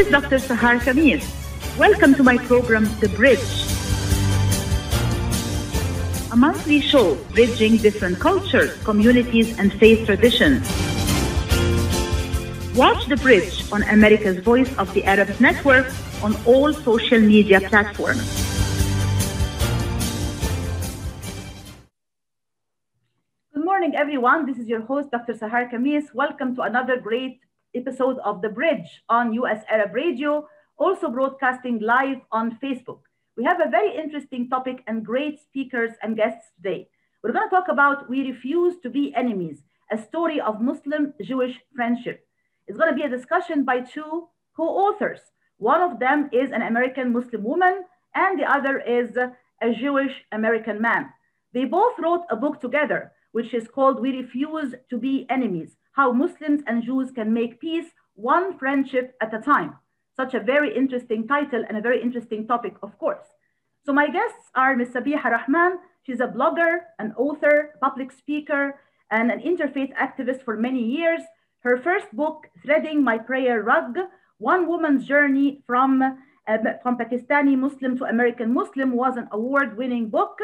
[0.00, 0.38] is Dr.
[0.38, 1.24] Sahar Khamis.
[1.76, 3.50] Welcome to my program, The Bridge.
[6.32, 10.64] A monthly show bridging different cultures, communities, and faith traditions.
[12.74, 18.24] Watch The Bridge on America's Voice of the Arabs Network on all social media platforms.
[23.52, 24.46] Good morning, everyone.
[24.46, 25.34] This is your host, Dr.
[25.34, 26.14] Sahar Khamis.
[26.14, 27.40] Welcome to another great
[27.74, 33.00] episode of The Bridge on US Arab Radio, also broadcasting live on Facebook.
[33.36, 36.88] We have a very interesting topic and great speakers and guests today.
[37.22, 41.60] We're going to talk about We Refuse to Be Enemies, a story of Muslim Jewish
[41.74, 42.26] friendship.
[42.66, 45.20] It's going to be a discussion by two co authors.
[45.58, 50.80] One of them is an American Muslim woman, and the other is a Jewish American
[50.80, 51.10] man.
[51.52, 56.12] They both wrote a book together, which is called We Refuse to Be Enemies how
[56.12, 59.70] Muslims and Jews can make peace one friendship at a time.
[60.20, 63.26] Such a very interesting title and a very interesting topic, of course.
[63.84, 64.92] So my guests are Ms.
[64.94, 65.72] Sabiha Rahman.
[66.04, 71.20] She's a blogger, an author, public speaker, and an interfaith activist for many years.
[71.66, 73.92] Her first book, Threading My Prayer Rug,
[74.38, 80.36] One Woman's Journey from, uh, from Pakistani Muslim to American Muslim was an award-winning book.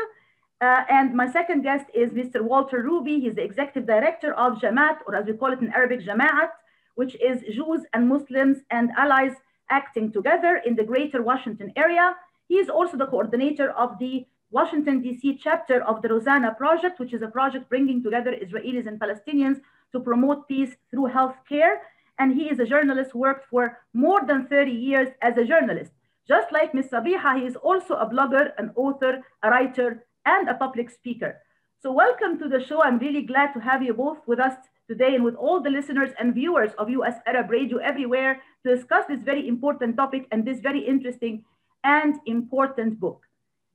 [0.60, 2.40] Uh, and my second guest is Mr.
[2.40, 3.20] Walter Ruby.
[3.20, 6.50] He's the executive director of Jamaat, or as we call it in Arabic, Jamaat,
[6.94, 9.34] which is Jews and Muslims and allies
[9.68, 12.16] acting together in the greater Washington area.
[12.48, 15.38] He is also the coordinator of the Washington, D.C.
[15.42, 19.60] chapter of the Rozana Project, which is a project bringing together Israelis and Palestinians
[19.92, 21.82] to promote peace through health care.
[22.18, 25.90] And he is a journalist, who worked for more than 30 years as a journalist.
[26.26, 26.88] Just like Ms.
[26.92, 31.40] Sabiha, he is also a blogger, an author, a writer, and a public speaker.
[31.82, 32.82] So welcome to the show.
[32.82, 34.54] I'm really glad to have you both with us
[34.88, 39.06] today and with all the listeners and viewers of US Arab Radio everywhere to discuss
[39.08, 41.44] this very important topic and this very interesting
[41.84, 43.22] and important book.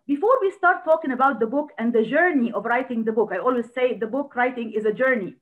[0.07, 3.37] Before we start talking about the book and the journey of writing the book, I
[3.37, 5.35] always say the book writing is a journey.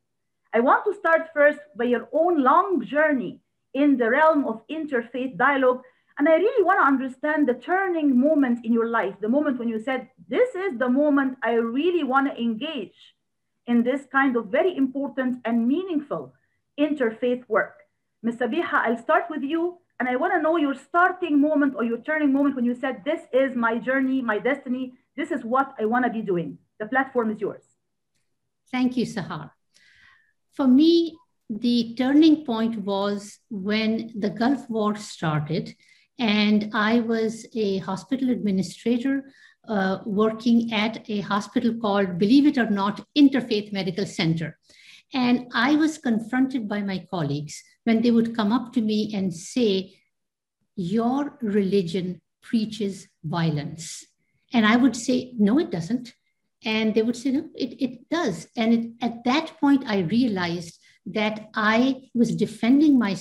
[0.53, 3.40] I want to start first by your own long journey
[3.74, 5.81] in the realm of interfaith dialogue
[6.19, 9.69] and I really want to understand the turning moment in your life, the moment when
[9.69, 13.16] you said, This is the moment I really want to engage
[13.68, 16.34] in this kind of very important and meaningful
[16.78, 17.75] interfaith work.
[18.22, 18.35] Ms.
[18.35, 19.78] Sabiha, I'll start with you.
[20.00, 23.03] And I want to know your starting moment or your turning moment when you said,
[23.06, 24.94] This is my journey, my destiny.
[25.16, 26.58] This is what I want to be doing.
[26.79, 27.63] The platform is yours.
[28.72, 29.52] Thank you, Sahar.
[30.53, 31.18] For me,
[31.50, 35.75] the turning point was when the Gulf War started
[36.19, 39.31] and I was a hospital administrator
[39.68, 44.58] uh, working at a hospital called, believe it or not, Interfaith Medical Center.
[45.13, 49.34] And I was confronted by my colleagues when they would come up to me and
[49.34, 49.97] say,
[50.75, 54.06] Your religion preaches violence.
[54.53, 56.13] And I would say, No, it doesn't.
[56.66, 58.47] And they would say, No, it, it does.
[58.58, 63.16] And it, at that point, I realized that I was defending my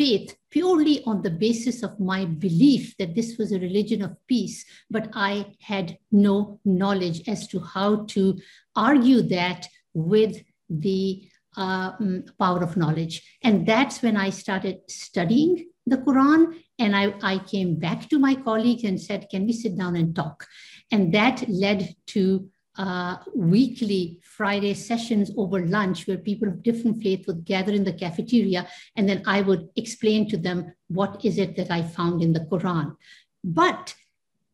[0.00, 4.64] faith purely on the basis of my belief that this was a religion of peace,
[4.88, 8.38] but I had no knowledge as to how to
[8.74, 11.92] argue that with the uh,
[12.38, 13.14] power of knowledge.
[13.42, 16.58] And that's when I started studying the Quran.
[16.78, 20.16] And I, I came back to my colleagues and said, Can we sit down and
[20.16, 20.46] talk?
[20.90, 27.26] And that led to uh, weekly Friday sessions over lunch where people of different faith
[27.26, 31.56] would gather in the cafeteria, and then I would explain to them what is it
[31.56, 32.96] that I found in the Quran.
[33.42, 33.94] But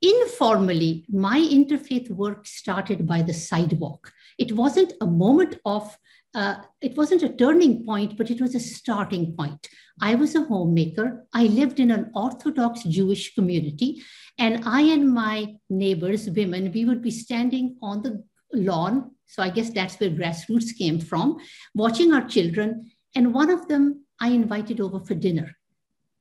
[0.00, 4.12] informally, my interfaith work started by the sidewalk.
[4.38, 5.97] It wasn't a moment of
[6.36, 9.69] uh, it wasn't a turning point, but it was a starting point.
[10.02, 11.26] I was a homemaker.
[11.32, 14.02] I lived in an Orthodox Jewish community,
[14.38, 18.22] and I and my neighbors, women, we would be standing on the
[18.52, 19.12] lawn.
[19.25, 21.38] So I guess that's where grassroots came from,
[21.75, 22.90] watching our children.
[23.14, 25.56] And one of them I invited over for dinner.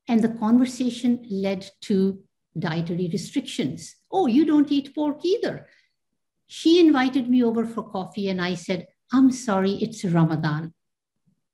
[0.08, 2.22] And the conversation led to
[2.58, 3.94] dietary restrictions.
[4.10, 5.68] Oh, you don't eat pork either.
[6.46, 10.74] She invited me over for coffee, and I said, I'm sorry, it's Ramadan.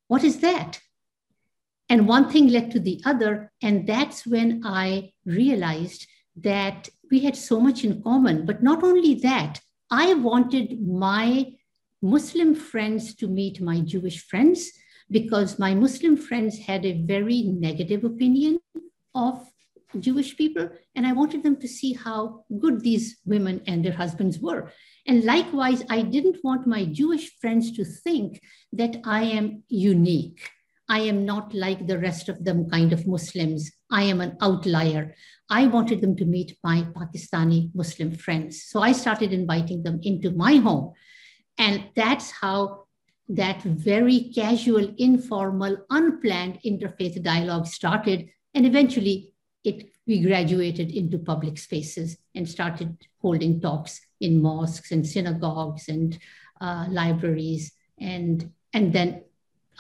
[0.09, 0.81] What is that?
[1.89, 3.53] And one thing led to the other.
[3.63, 6.07] And that's when I realized
[6.37, 8.47] that we had so much in common.
[8.47, 9.61] But not only that,
[9.91, 11.53] I wanted my
[12.01, 14.73] Muslim friends to meet my Jewish friends
[15.11, 18.59] because my Muslim friends had a very negative opinion
[19.15, 19.52] of
[19.99, 20.69] Jewish people.
[20.95, 24.71] And I wanted them to see how good these women and their husbands were.
[25.07, 28.41] And likewise, I didn't want my Jewish friends to think
[28.73, 30.49] that I am unique.
[30.89, 33.71] I am not like the rest of them kind of Muslims.
[33.91, 35.15] I am an outlier.
[35.49, 38.65] I wanted them to meet my Pakistani Muslim friends.
[38.65, 40.93] So I started inviting them into my home.
[41.59, 42.85] And that's how
[43.29, 48.29] that very casual, informal, unplanned interfaith dialogue started.
[48.55, 49.32] And eventually
[49.65, 56.19] it we graduated into public spaces and started holding talks in mosques and synagogues and
[56.61, 57.73] uh, libraries.
[57.99, 59.25] And and then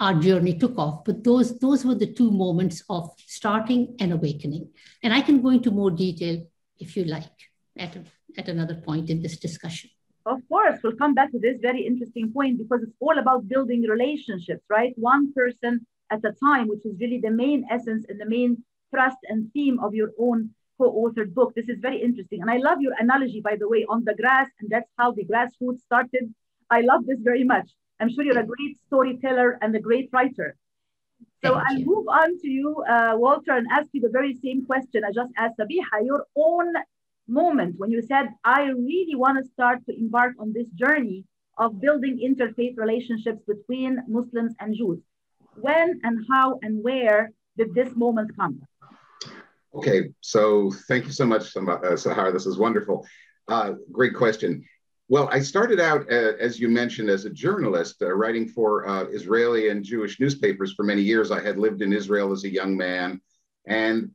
[0.00, 1.04] our journey took off.
[1.04, 4.68] But those those were the two moments of starting and awakening.
[5.02, 6.46] And i can go into more detail
[6.78, 7.36] if you like
[7.78, 8.04] at, a,
[8.36, 9.90] at another point in this discussion.
[10.24, 13.82] Of course we'll come back to this very interesting point because it's all about building
[13.82, 14.92] relationships right?
[14.96, 19.18] One person at a time which is really the main essence and the main thrust
[19.28, 22.94] and theme of your own co-authored book this is very interesting and i love your
[22.98, 26.24] analogy by the way on the grass and that's how the grassroots started
[26.70, 27.68] i love this very much
[28.02, 30.56] I'm sure you're a great storyteller and a great writer.
[31.44, 35.04] So I'll move on to you, uh, Walter, and ask you the very same question
[35.04, 36.04] I just asked Sabiha.
[36.04, 36.74] Your own
[37.28, 41.24] moment when you said, I really want to start to embark on this journey
[41.58, 44.98] of building interfaith relationships between Muslims and Jews.
[45.54, 48.62] When and how and where did this moment come?
[49.74, 51.60] Okay, so thank you so much, uh,
[51.96, 52.32] Sahar.
[52.32, 53.06] This is wonderful.
[53.48, 54.64] Uh, great question.
[55.08, 59.04] Well, I started out, uh, as you mentioned, as a journalist, uh, writing for uh,
[59.04, 61.30] Israeli and Jewish newspapers for many years.
[61.30, 63.20] I had lived in Israel as a young man.
[63.66, 64.10] And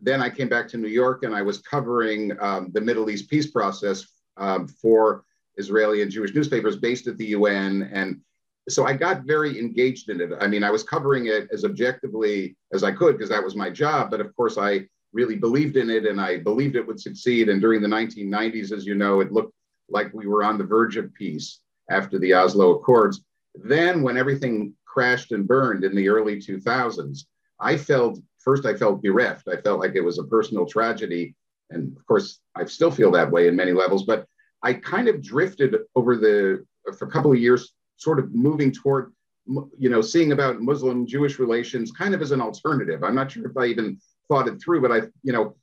[0.00, 3.30] then I came back to New York and I was covering um, the Middle East
[3.30, 4.06] peace process
[4.36, 5.24] um, for
[5.56, 7.88] Israeli and Jewish newspapers based at the UN.
[7.92, 8.20] And
[8.68, 10.30] so I got very engaged in it.
[10.40, 13.70] I mean, I was covering it as objectively as I could because that was my
[13.70, 14.10] job.
[14.10, 17.48] But of course, I really believed in it and I believed it would succeed.
[17.48, 19.54] And during the 1990s, as you know, it looked
[19.88, 21.60] like we were on the verge of peace
[21.90, 23.24] after the Oslo Accords.
[23.54, 27.24] Then, when everything crashed and burned in the early 2000s,
[27.60, 29.48] I felt first, I felt bereft.
[29.48, 31.34] I felt like it was a personal tragedy.
[31.70, 34.26] And of course, I still feel that way in many levels, but
[34.62, 36.64] I kind of drifted over the,
[36.98, 39.12] for a couple of years, sort of moving toward,
[39.78, 43.02] you know, seeing about Muslim Jewish relations kind of as an alternative.
[43.02, 43.98] I'm not sure if I even
[44.32, 45.56] thought it through, but I, you know,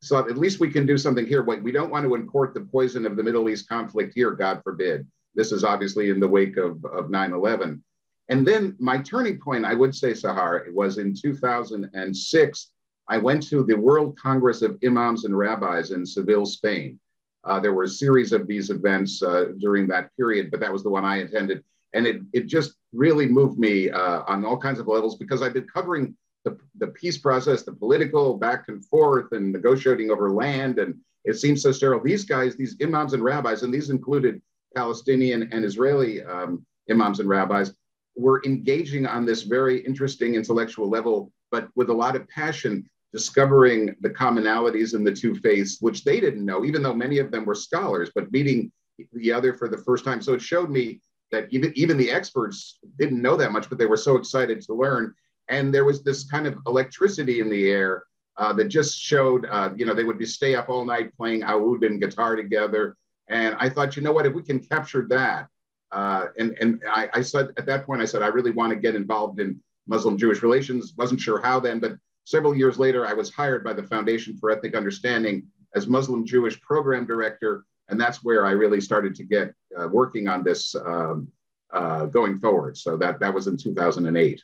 [0.00, 1.42] so at least we can do something here.
[1.42, 5.06] We don't want to import the poison of the Middle East conflict here, God forbid.
[5.34, 7.82] This is obviously in the wake of, of 9-11.
[8.30, 12.70] And then my turning point, I would say, Sahar, it was in 2006.
[13.10, 16.98] I went to the World Congress of Imams and Rabbis in Seville, Spain.
[17.44, 20.82] Uh, there were a series of these events uh, during that period, but that was
[20.82, 21.62] the one I attended.
[21.92, 25.52] And it, it just really moved me uh, on all kinds of levels because I've
[25.52, 30.78] been covering the, the peace process, the political back and forth and negotiating over land.
[30.78, 32.02] And it seems so sterile.
[32.02, 34.40] These guys, these imams and rabbis, and these included
[34.74, 37.72] Palestinian and Israeli um, imams and rabbis,
[38.16, 43.94] were engaging on this very interesting intellectual level, but with a lot of passion, discovering
[44.00, 47.44] the commonalities in the two faiths, which they didn't know, even though many of them
[47.44, 48.70] were scholars, but meeting
[49.12, 50.20] the other for the first time.
[50.20, 51.00] So it showed me
[51.32, 54.74] that even, even the experts didn't know that much, but they were so excited to
[54.74, 55.14] learn
[55.48, 58.04] and there was this kind of electricity in the air
[58.36, 61.42] uh, that just showed, uh, you know, they would be stay up all night playing
[61.42, 62.96] oud and guitar together.
[63.28, 65.48] And I thought, you know what, if we can capture that,
[65.92, 68.76] uh, and and I, I, said at that point, I said I really want to
[68.76, 70.92] get involved in Muslim Jewish relations.
[70.96, 74.50] wasn't sure how then, but several years later, I was hired by the Foundation for
[74.50, 75.46] Ethnic Understanding
[75.76, 80.26] as Muslim Jewish program director, and that's where I really started to get uh, working
[80.26, 81.28] on this um,
[81.72, 82.76] uh, going forward.
[82.76, 84.42] So that that was in 2008.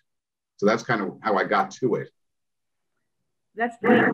[0.60, 2.10] So that's kind of how I got to it.
[3.56, 4.04] That's great.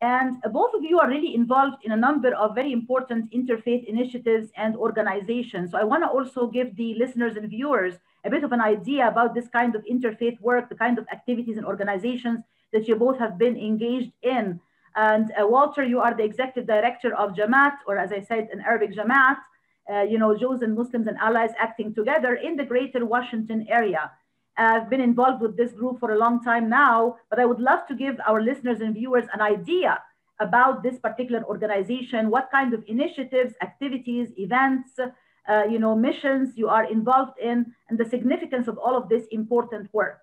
[0.00, 4.48] And both of you are really involved in a number of very important interfaith initiatives
[4.56, 5.70] and organizations.
[5.70, 7.94] So I want to also give the listeners and viewers
[8.24, 11.56] a bit of an idea about this kind of interfaith work, the kind of activities
[11.56, 12.40] and organizations
[12.72, 14.58] that you both have been engaged in.
[14.96, 18.60] And uh, Walter, you are the executive director of Jamaat, or as I said an
[18.60, 19.36] Arabic, Jamaat,
[19.88, 24.10] uh, you know, Jews and Muslims and allies acting together in the greater Washington area.
[24.56, 27.86] I've been involved with this group for a long time now, but I would love
[27.88, 30.02] to give our listeners and viewers an idea
[30.40, 34.90] about this particular organization, what kind of initiatives, activities, events,
[35.48, 39.24] uh, you know, missions you are involved in, and the significance of all of this
[39.30, 40.20] important work.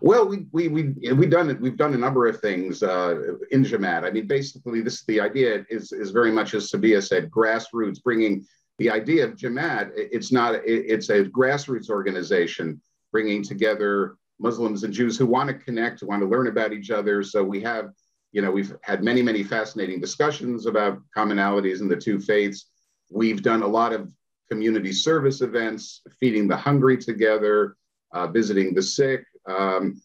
[0.00, 1.56] Well, we we we we've done.
[1.60, 4.04] We've done a number of things uh, in Jamaat.
[4.04, 8.44] I mean, basically, this the idea is is very much as Sabiha said, grassroots, bringing
[8.78, 12.80] the idea of Jamaat, it's not, it's a grassroots organization
[13.12, 17.22] bringing together Muslims and Jews who want to connect, want to learn about each other.
[17.22, 17.90] So we have,
[18.32, 22.66] you know, we've had many, many fascinating discussions about commonalities in the two faiths.
[23.10, 24.10] We've done a lot of
[24.50, 27.76] community service events, feeding the hungry together,
[28.12, 30.00] uh, visiting the sick, Um,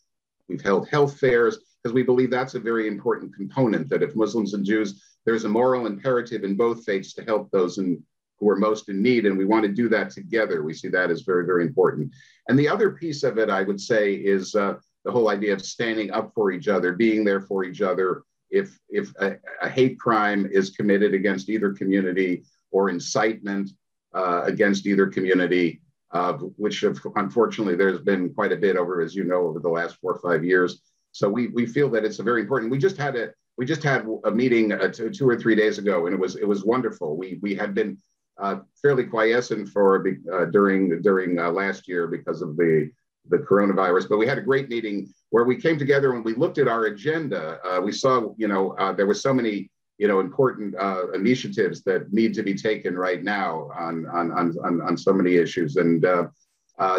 [0.47, 4.53] we've held health fairs because we believe that's a very important component that if Muslims
[4.53, 8.03] and Jews, there's a moral imperative in both faiths to help those in,
[8.39, 9.25] who are most in need.
[9.25, 10.63] And we want to do that together.
[10.63, 12.11] We see that as very, very important.
[12.47, 15.61] And the other piece of it, I would say, is uh, the whole idea of
[15.61, 18.23] standing up for each other, being there for each other.
[18.49, 23.69] If, if a, a hate crime is committed against either community or incitement
[24.13, 25.81] uh, against either community,
[26.11, 29.69] uh, which have, unfortunately there's been quite a bit over, as you know, over the
[29.69, 30.81] last four or five years.
[31.11, 32.71] So we, we feel that it's a very important.
[32.71, 35.79] We just had a we just had a meeting uh, two, two, or three days
[35.79, 37.17] ago, and it was it was wonderful.
[37.17, 37.97] We we had been
[38.39, 42.91] uh, fairly quiescent for uh, during during uh, last year because of the
[43.29, 46.57] the coronavirus, but we had a great meeting where we came together and we looked
[46.57, 47.59] at our agenda.
[47.63, 49.69] Uh, we saw, you know, uh, there were so many
[49.99, 54.81] you know, important uh, initiatives that need to be taken right now on on on,
[54.81, 56.05] on, so many issues, and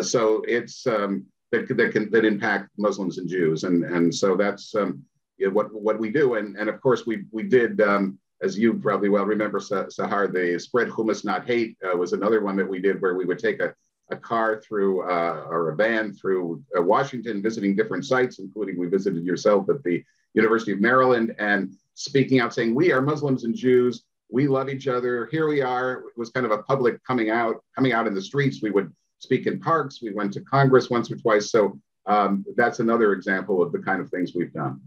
[0.03, 4.75] so it's um, that that can that impact Muslims and Jews, and and so that's
[4.75, 5.03] um,
[5.39, 7.81] what what we do, and and of course we we did.
[7.81, 12.43] Um, as you probably well remember, Sahar, the spread hummus not hate uh, was another
[12.43, 13.75] one that we did where we would take a,
[14.11, 18.89] a car through uh, or a van through uh, Washington, visiting different sites, including we
[18.89, 20.03] visited yourself at the
[20.35, 24.05] University of Maryland, and speaking out saying, we are Muslims and Jews.
[24.31, 25.27] We love each other.
[25.31, 26.05] Here we are.
[26.09, 28.63] It was kind of a public coming out, coming out in the streets.
[28.63, 30.01] We would speak in parks.
[30.01, 31.51] We went to Congress once or twice.
[31.51, 34.81] So um, that's another example of the kind of things we've done.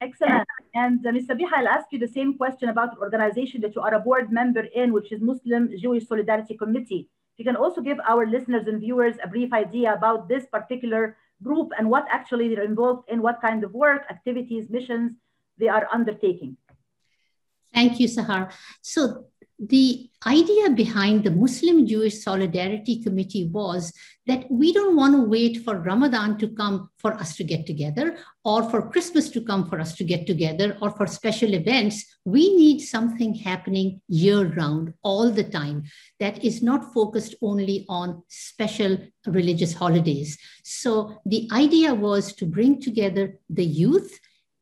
[0.00, 0.46] Excellent.
[0.74, 1.26] And uh, Ms.
[1.26, 4.32] Sabiha, I'll ask you the same question about the organization that you are a board
[4.32, 7.08] member in, which is Muslim Jewish Solidarity Committee.
[7.36, 11.72] You can also give our listeners and viewers a brief idea about this particular group
[11.78, 15.12] and what actually they're involved in, what kind of work, activities, missions,
[15.58, 16.56] they are undertaking.
[17.72, 18.50] Thank you, Sahar.
[18.82, 19.26] So
[19.60, 23.92] the idea behind the Muslim Jewish Solidarity Committee was
[24.26, 28.16] that we don't want to wait for Ramadan to come for us to get together,
[28.42, 32.06] or for Christmas to come for us to get together, or for special events.
[32.24, 35.84] We need something happening year round, all the time,
[36.20, 40.38] that is not focused only on special religious holidays.
[40.64, 44.18] So the idea was to bring together the youth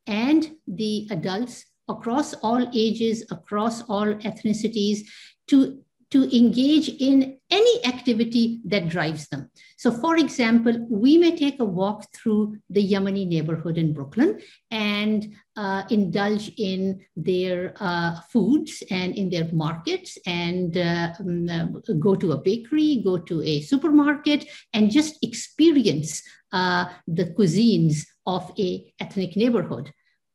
[0.08, 5.00] and the adults across all ages, across all ethnicities
[5.48, 9.50] to, to engage in any activity that drives them.
[9.76, 14.40] So, for example, we may take a walk through the Yemeni neighborhood in Brooklyn
[14.70, 22.14] and uh, indulge in their uh, foods and in their markets and uh, um, go
[22.14, 28.92] to a bakery, go to a supermarket, and just experience uh, the cuisines of a
[29.00, 29.92] ethnic neighborhood.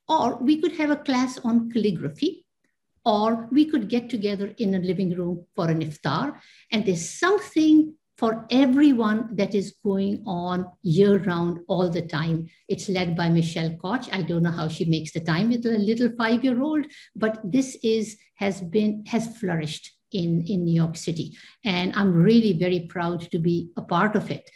[0.07, 2.45] Or we could have a class on calligraphy,
[3.05, 6.37] or we could get together in a living room for an iftar.
[6.71, 12.47] And there's something for everyone that is going on year round all the time.
[12.67, 14.07] It's led by Michelle Koch.
[14.11, 18.17] I don't know how she makes the time with a little five-year-old, but this is
[18.35, 21.35] has been has flourished in, in New York City.
[21.65, 24.49] And I'm really very proud to be a part of it.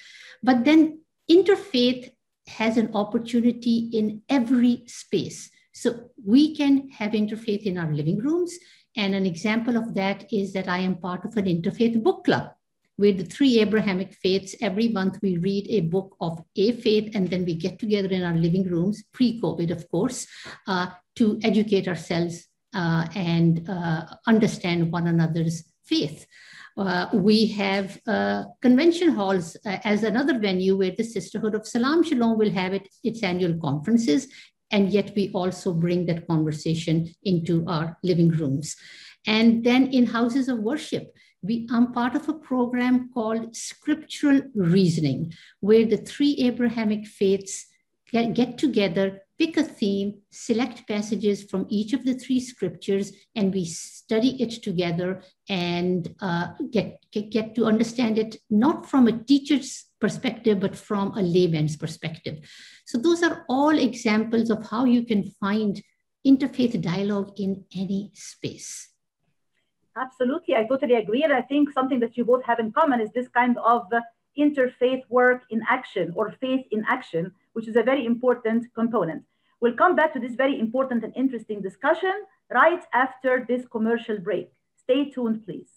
[0.44, 2.12] But then interfaith
[2.48, 5.50] has an opportunity in every space.
[5.74, 8.58] So we can have interfaith in our living rooms.
[8.96, 12.52] And an example of that is that I am part of an interfaith book club
[12.98, 14.56] with the three Abrahamic faiths.
[14.60, 18.24] Every month we read a book of a faith, and then we get together in
[18.24, 20.28] our living rooms, pre COVID, of course,
[20.68, 26.26] uh, to educate ourselves uh, and uh, understand one another's faith.
[26.78, 32.04] Uh, we have uh, convention halls uh, as another venue where the Sisterhood of Salam
[32.04, 34.28] Shalom will have it, its annual conferences.
[34.70, 38.76] And yet we also bring that conversation into our living rooms.
[39.26, 45.34] And then in houses of worship, we, I'm part of a program called Scriptural Reasoning,
[45.62, 47.66] where the three Abrahamic faiths
[48.12, 53.54] get, get together pick a theme, select passages from each of the three scriptures, and
[53.54, 59.24] we study it together and uh, get, get, get to understand it not from a
[59.24, 62.40] teacher's perspective, but from a layman's perspective.
[62.86, 65.82] So those are all examples of how you can find
[66.26, 68.90] interfaith dialogue in any space.
[69.96, 71.24] Absolutely, I totally agree.
[71.24, 73.88] And I think something that you both have in common is this kind of
[74.38, 79.24] interfaith work in action or faith in action, which is a very important component.
[79.60, 82.14] We'll come back to this very important and interesting discussion
[82.54, 84.52] right after this commercial break.
[84.76, 85.77] Stay tuned, please.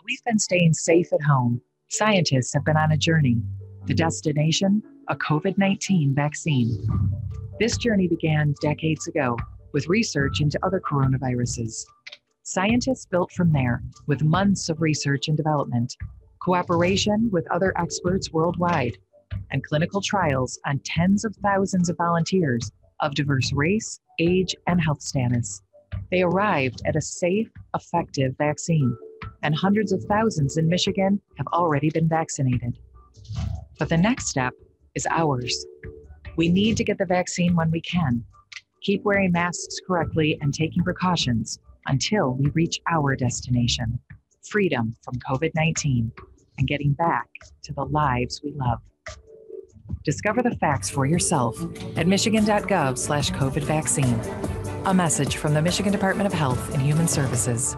[0.00, 3.42] While we've been staying safe at home, scientists have been on a journey.
[3.84, 4.82] The destination?
[5.08, 6.88] A COVID 19 vaccine.
[7.58, 9.36] This journey began decades ago
[9.74, 11.84] with research into other coronaviruses.
[12.44, 15.94] Scientists built from there with months of research and development,
[16.40, 18.96] cooperation with other experts worldwide,
[19.50, 25.02] and clinical trials on tens of thousands of volunteers of diverse race, age, and health
[25.02, 25.60] status.
[26.10, 28.96] They arrived at a safe, effective vaccine,
[29.42, 32.78] and hundreds of thousands in Michigan have already been vaccinated.
[33.78, 34.52] But the next step
[34.94, 35.66] is ours.
[36.36, 38.24] We need to get the vaccine when we can.
[38.82, 43.98] Keep wearing masks correctly and taking precautions until we reach our destination
[44.48, 46.10] freedom from COVID 19
[46.58, 47.28] and getting back
[47.62, 48.80] to the lives we love.
[50.04, 51.56] Discover the facts for yourself
[51.96, 54.18] at michigan.gov slash COVID vaccine.
[54.86, 57.76] A message from the Michigan Department of Health and Human Services.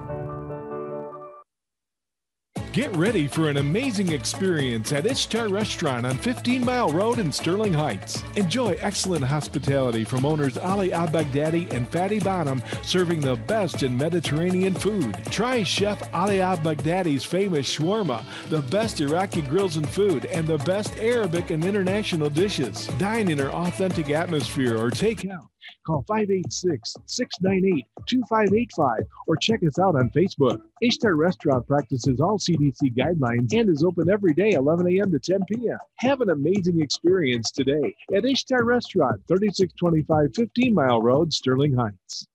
[2.73, 7.75] Get ready for an amazing experience at Ishtar Restaurant on 15 Mile Road in Sterling
[7.75, 8.23] Heights.
[8.37, 14.73] Enjoy excellent hospitality from owners Ali Al-Baghdadi and Fatty Bonham serving the best in Mediterranean
[14.73, 15.15] food.
[15.27, 20.97] Try Chef Ali Al-Baghdadi's famous shawarma, the best Iraqi grills and food, and the best
[20.97, 22.87] Arabic and international dishes.
[22.97, 25.52] Dine in our authentic atmosphere or take out.
[25.87, 30.61] Call 586 698 2585 or check us out on Facebook.
[30.81, 35.11] Ishtar Restaurant practices all CDC guidelines and is open every day, 11 a.m.
[35.13, 35.79] to 10 p.m.
[35.97, 42.27] Have an amazing experience today at Ishtar Restaurant, 3625 15 Mile Road, Sterling Heights.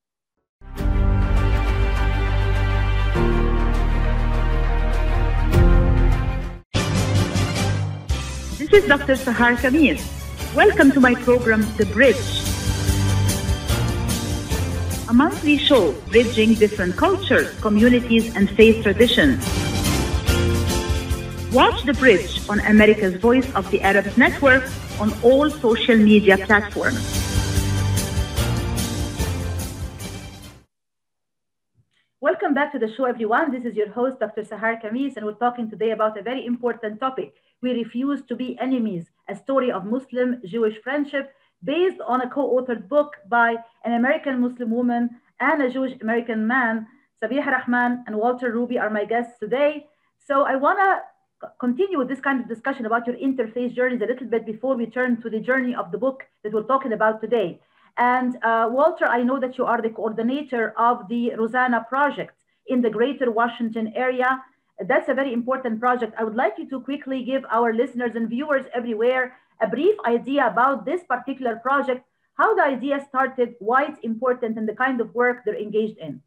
[8.57, 9.13] This is Dr.
[9.13, 10.03] Sahar Khamis.
[10.53, 12.66] Welcome to my program, The Bridge.
[15.09, 19.39] A monthly show bridging different cultures, communities, and faith traditions.
[21.53, 24.65] Watch The Bridge on America's Voice of the Arabs Network
[24.99, 26.99] on all social media platforms.
[32.19, 33.51] Welcome back to the show, everyone.
[33.51, 34.41] This is your host, Dr.
[34.41, 37.33] Sahar Khamis, and we're talking today about a very important topic.
[37.61, 41.31] We refuse to be enemies, a story of Muslim Jewish friendship
[41.63, 46.87] based on a co-authored book by an American Muslim woman and a Jewish American man.
[47.23, 49.87] Sabiha Rahman and Walter Ruby are my guests today.
[50.27, 51.01] So I want to
[51.59, 54.85] continue with this kind of discussion about your interfaith journeys a little bit before we
[54.85, 57.59] turn to the journey of the book that we're talking about today.
[57.97, 62.35] And uh, Walter, I know that you are the coordinator of the Rozana project
[62.67, 64.43] in the greater Washington area.
[64.87, 66.13] That's a very important project.
[66.19, 70.47] I would like you to quickly give our listeners and viewers everywhere a brief idea
[70.47, 75.13] about this particular project, how the idea started, why it's important, and the kind of
[75.15, 76.21] work they're engaged in.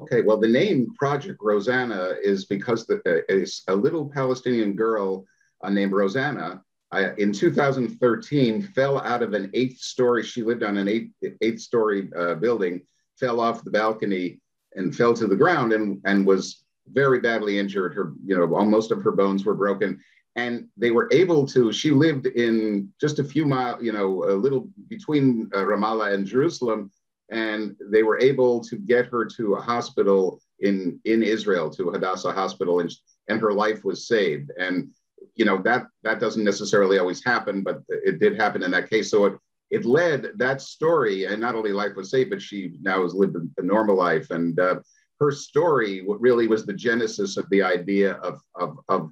[0.00, 5.24] Okay, well, the name Project Rozana is because the, uh, a little Palestinian girl
[5.62, 6.60] uh, named Rozana
[6.92, 10.22] uh, in 2013 fell out of an eighth story.
[10.22, 12.82] She lived on an eighth, eighth story uh, building,
[13.18, 14.38] fell off the balcony
[14.74, 17.94] and fell to the ground and, and was very badly injured.
[17.94, 19.98] Her, you know, almost of her bones were broken.
[20.36, 24.36] And they were able to, she lived in just a few miles, you know, a
[24.36, 26.90] little between uh, Ramallah and Jerusalem.
[27.30, 32.32] And they were able to get her to a hospital in in Israel to Hadassah
[32.32, 32.90] Hospital, and
[33.28, 34.50] and her life was saved.
[34.58, 34.90] And
[35.34, 39.10] you know that that doesn't necessarily always happen, but it did happen in that case.
[39.10, 39.34] So it
[39.70, 43.36] it led that story, and not only life was saved, but she now has lived
[43.36, 44.30] a, normal life.
[44.30, 44.76] And uh,
[45.18, 49.10] her story really was the genesis of the idea of of, of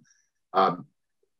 [0.52, 0.76] uh,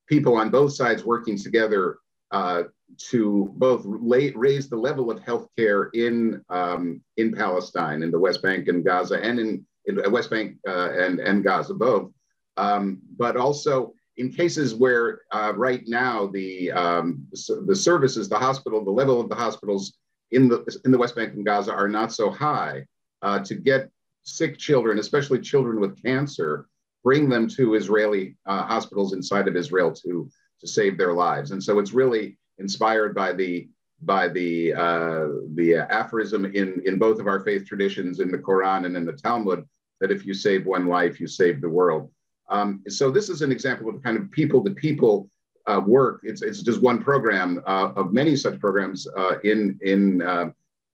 [0.09, 1.99] people on both sides working together
[2.31, 2.65] uh,
[2.99, 8.69] to both raise the level of healthcare in um, in Palestine, in the West Bank
[8.69, 12.13] and Gaza, and in, in West Bank uh, and and Gaza both,
[12.57, 17.27] um, but also in cases where uh, right now the um,
[17.67, 19.95] the services, the hospital, the level of the hospitals
[20.31, 22.87] in the in the West Bank and Gaza are not so high,
[23.23, 23.91] uh, to get
[24.23, 26.67] sick children, especially children with cancer,
[27.05, 30.29] bring them to Israeli uh, hospitals inside of Israel to
[30.61, 31.51] to save their lives.
[31.51, 33.69] And so it's really inspired by the
[34.03, 38.87] by the uh, the aphorism in in both of our faith traditions, in the Quran
[38.87, 39.65] and in the Talmud,
[40.01, 42.11] that if you save one life, you save the world.
[42.49, 45.31] Um, so this is an example of the kind of people-to-people
[45.67, 46.21] uh, work.
[46.25, 50.51] It's, it's just one program uh, of many such programs uh, in in uh,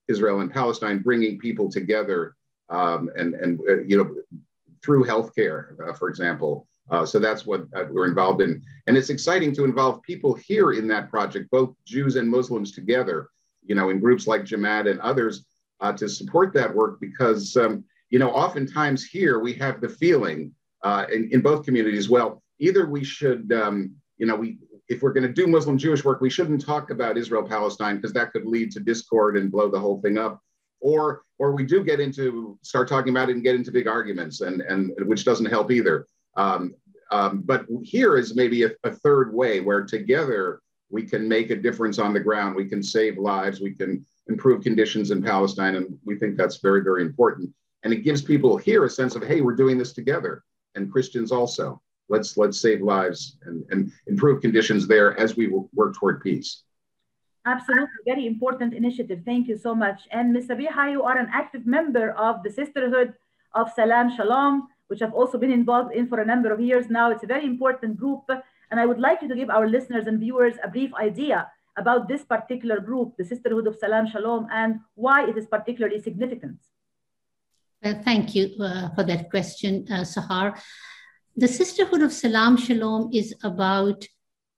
[0.07, 2.35] Israel and Palestine, bringing people together
[2.69, 4.09] um, and and uh, you know
[4.83, 6.67] through healthcare, uh, for example.
[7.05, 11.09] so that's what we're involved in, and it's exciting to involve people here in that
[11.09, 13.29] project, both Jews and Muslims together.
[13.63, 15.45] You know, in groups like Jamaat and others,
[15.95, 21.05] to support that work because um, you know oftentimes here we have the feeling uh,
[21.11, 22.09] in, in both communities.
[22.09, 26.03] Well, either we should, um, you know, we if we're going to do Muslim Jewish
[26.03, 29.69] work, we shouldn't talk about Israel Palestine because that could lead to discord and blow
[29.69, 30.41] the whole thing up.
[30.81, 34.41] Or, or we do get into start talking about it and get into big arguments,
[34.41, 36.05] and and which doesn't help either.
[36.37, 36.75] Um,
[37.11, 41.55] um, but here is maybe a, a third way where together we can make a
[41.55, 42.55] difference on the ground.
[42.55, 43.59] We can save lives.
[43.59, 47.49] We can improve conditions in Palestine, and we think that's very very important.
[47.83, 50.43] And it gives people here a sense of hey, we're doing this together
[50.75, 51.81] and Christians also.
[52.07, 56.63] Let's let's save lives and, and improve conditions there as we work toward peace.
[57.45, 59.21] Absolutely, very important initiative.
[59.25, 60.01] Thank you so much.
[60.11, 60.47] And Ms.
[60.47, 63.13] Sabiha, you are an active member of the Sisterhood
[63.55, 67.09] of Salam Shalom, which I've also been involved in for a number of years now.
[67.09, 68.23] It's a very important group.
[68.69, 72.07] And I would like you to give our listeners and viewers a brief idea about
[72.07, 76.59] this particular group, the Sisterhood of Salam Shalom, and why it is particularly significant.
[77.83, 80.61] Well, thank you uh, for that question, uh, Sahar.
[81.35, 84.05] The Sisterhood of Salam Shalom is about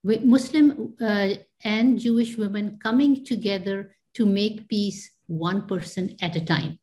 [0.03, 1.29] Muslim uh,
[1.63, 6.79] and Jewish women coming together to make peace one person at a time.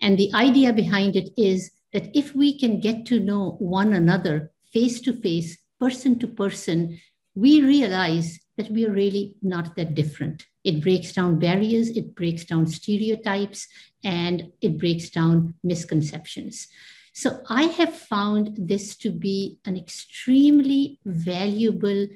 [0.00, 4.52] And the idea behind it is that if we can get to know one another
[4.72, 7.00] face to face, person to person,
[7.34, 10.46] we realize that we are really not that different.
[10.62, 13.66] It breaks down barriers, it breaks down stereotypes,
[14.02, 16.68] and it breaks down misconceptions.
[17.12, 22.08] So I have found this to be an extremely valuable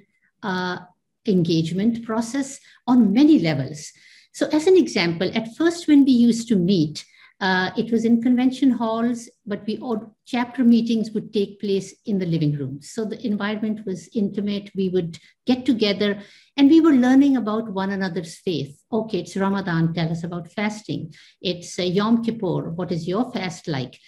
[0.42, 0.78] uh,
[1.26, 3.92] engagement process on many levels.
[4.32, 7.04] So, as an example, at first, when we used to meet,
[7.40, 12.18] uh, it was in convention halls, but we all chapter meetings would take place in
[12.18, 12.82] the living room.
[12.82, 14.70] So the environment was intimate.
[14.74, 16.20] We would get together
[16.56, 18.82] and we were learning about one another's faith.
[18.92, 19.94] Okay, it's Ramadan.
[19.94, 21.14] Tell us about fasting.
[21.40, 22.70] It's uh, Yom Kippur.
[22.70, 24.00] What is your fast like?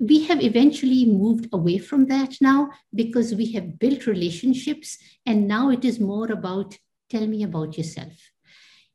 [0.00, 5.70] We have eventually moved away from that now because we have built relationships, and now
[5.70, 6.76] it is more about
[7.10, 8.12] tell me about yourself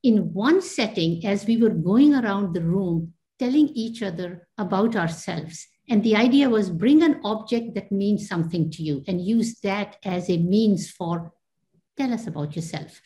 [0.05, 5.67] in one setting, as we were going around the room, telling each other about ourselves.
[5.89, 9.97] And the idea was bring an object that means something to you and use that
[10.05, 11.33] as a means for
[11.97, 13.01] tell us about yourself.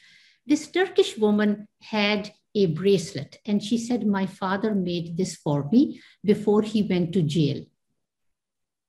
[0.46, 6.02] This Turkish woman had a bracelet and she said, My father made this for me
[6.24, 7.64] before he went to jail.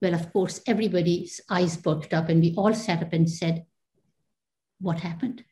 [0.01, 3.67] Well, of course, everybody's eyes perked up and we all sat up and said,
[4.81, 5.45] What happened?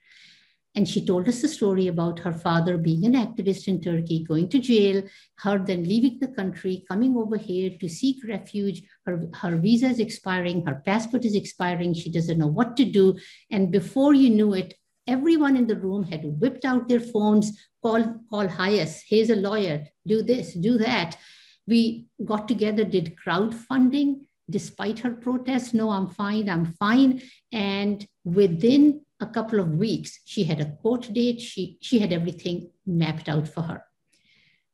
[0.74, 4.48] And she told us the story about her father being an activist in Turkey, going
[4.50, 5.02] to jail,
[5.38, 8.82] her then leaving the country, coming over here to seek refuge.
[9.04, 13.18] Her, her visa is expiring, her passport is expiring, she doesn't know what to do.
[13.50, 14.74] And before you knew it,
[15.08, 19.84] everyone in the room had whipped out their phones, call, call HIAS, here's a lawyer,
[20.06, 21.16] do this, do that.
[21.66, 25.74] We got together, did crowdfunding despite her protest.
[25.74, 27.22] No, I'm fine, I'm fine.
[27.52, 31.40] And within a couple of weeks, she had a court date.
[31.40, 33.84] She, she had everything mapped out for her.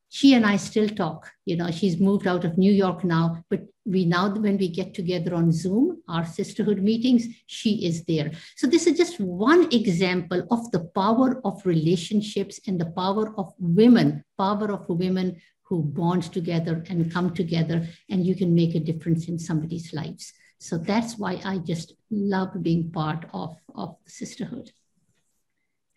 [0.08, 1.28] She and I still talk.
[1.44, 4.94] You know, she's moved out of New York now, but we now, when we get
[4.94, 8.30] together on Zoom, our sisterhood meetings, she is there.
[8.56, 13.52] So this is just one example of the power of relationships and the power of
[13.58, 18.80] women, power of women who bond together and come together, and you can make a
[18.80, 20.32] difference in somebody's lives.
[20.58, 24.70] So that's why I just love being part of, of the sisterhood.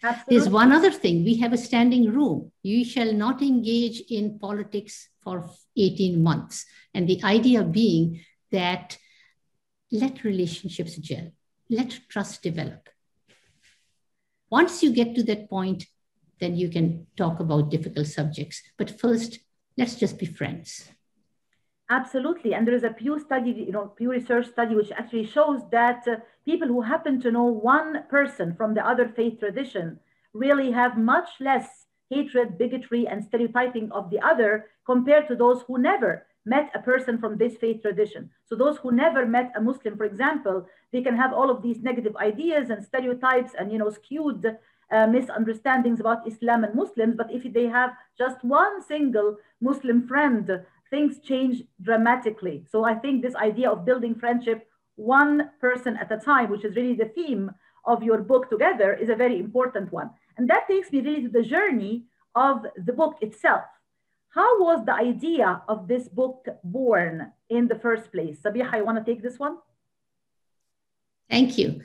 [0.04, 0.38] Absolutely.
[0.38, 1.24] There's one other thing.
[1.24, 2.52] We have a standing room.
[2.64, 6.66] You shall not engage in politics for 18 months.
[6.94, 8.98] And the idea being that
[9.92, 11.32] let relationships gel,
[11.70, 12.90] let trust develop.
[14.50, 15.86] Once you get to that point,
[16.40, 18.62] then you can talk about difficult subjects.
[18.78, 19.40] But first,
[19.78, 20.90] let's just be friends.
[21.90, 22.54] Absolutely.
[22.54, 26.06] And there is a Pew study, you know, Pew Research study, which actually shows that
[26.06, 30.00] uh, people who happen to know one person from the other faith tradition
[30.34, 35.78] really have much less hatred, bigotry, and stereotyping of the other compared to those who
[35.78, 38.30] never met a person from this faith tradition.
[38.46, 41.82] So those who never met a Muslim, for example, they can have all of these
[41.82, 44.58] negative ideas and stereotypes and you know skewed
[44.92, 47.16] uh, misunderstandings about Islam and Muslims.
[47.16, 52.66] But if they have just one single Muslim friend, things change dramatically.
[52.72, 56.76] So I think this idea of building friendship one person at a time, which is
[56.76, 57.52] really the theme
[57.86, 60.10] of your book together, is a very important one.
[60.38, 63.64] And that takes me really to the journey of the book itself.
[64.30, 68.40] How was the idea of this book born in the first place?
[68.42, 69.58] Sabiha, I want to take this one?
[71.30, 71.82] Thank you.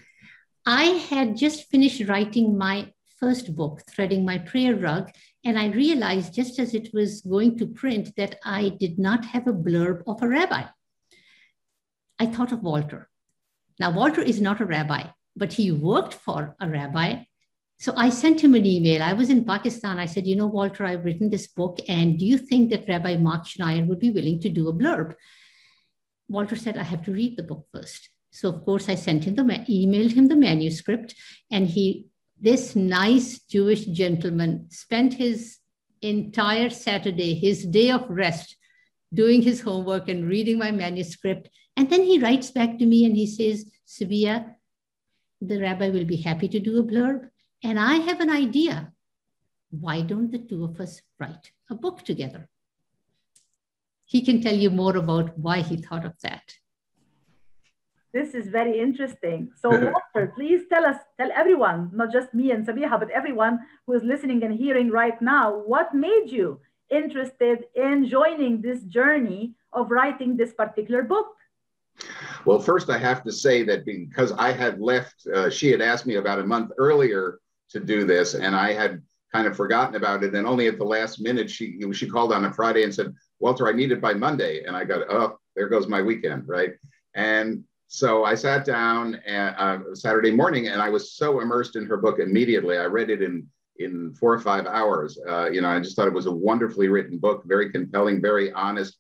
[0.64, 5.11] I had just finished writing my first book, Threading My Prayer Rug,
[5.44, 9.46] and I realized just as it was going to print that I did not have
[9.46, 10.64] a blurb of a rabbi.
[12.18, 13.09] I thought of Walter.
[13.81, 17.25] Now, Walter is not a rabbi, but he worked for a rabbi
[17.83, 19.03] so I sent him an email.
[19.03, 19.98] I was in Pakistan.
[19.98, 23.16] I said, you know, Walter, I've written this book, and do you think that Rabbi
[23.16, 25.16] Marc Schneier would be willing to do a blurb?
[26.29, 28.09] Walter said, I have to read the book first.
[28.33, 31.14] So of course, I sent him the emailed him the manuscript,
[31.51, 32.07] and he,
[32.40, 35.59] this nice Jewish gentleman, spent his
[36.01, 38.57] entire Saturday, his day of rest,
[39.12, 41.51] doing his homework and reading my manuscript.
[41.77, 44.55] And then he writes back to me and he says, Sabiha,
[45.42, 47.29] the rabbi will be happy to do a blurb.
[47.62, 48.92] And I have an idea.
[49.71, 52.49] Why don't the two of us write a book together?
[54.07, 56.55] He can tell you more about why he thought of that.
[58.12, 59.51] This is very interesting.
[59.61, 59.70] So,
[60.14, 64.03] Walter, please tell us, tell everyone, not just me and Sabiha, but everyone who is
[64.03, 70.37] listening and hearing right now, what made you interested in joining this journey of writing
[70.37, 71.29] this particular book?
[72.44, 76.07] Well, first, I have to say that because I had left, uh, she had asked
[76.07, 77.38] me about a month earlier
[77.70, 80.35] to do this, and I had kind of forgotten about it.
[80.35, 83.68] And only at the last minute, she she called on a Friday and said, "Walter,
[83.68, 86.72] I need it by Monday." And I got, "Oh, there goes my weekend, right?"
[87.14, 91.98] And so I sat down uh, Saturday morning, and I was so immersed in her
[91.98, 92.78] book immediately.
[92.78, 93.46] I read it in
[93.81, 95.18] in four or five hours.
[95.28, 98.50] Uh, you know, I just thought it was a wonderfully written book, very compelling, very
[98.52, 98.96] honest,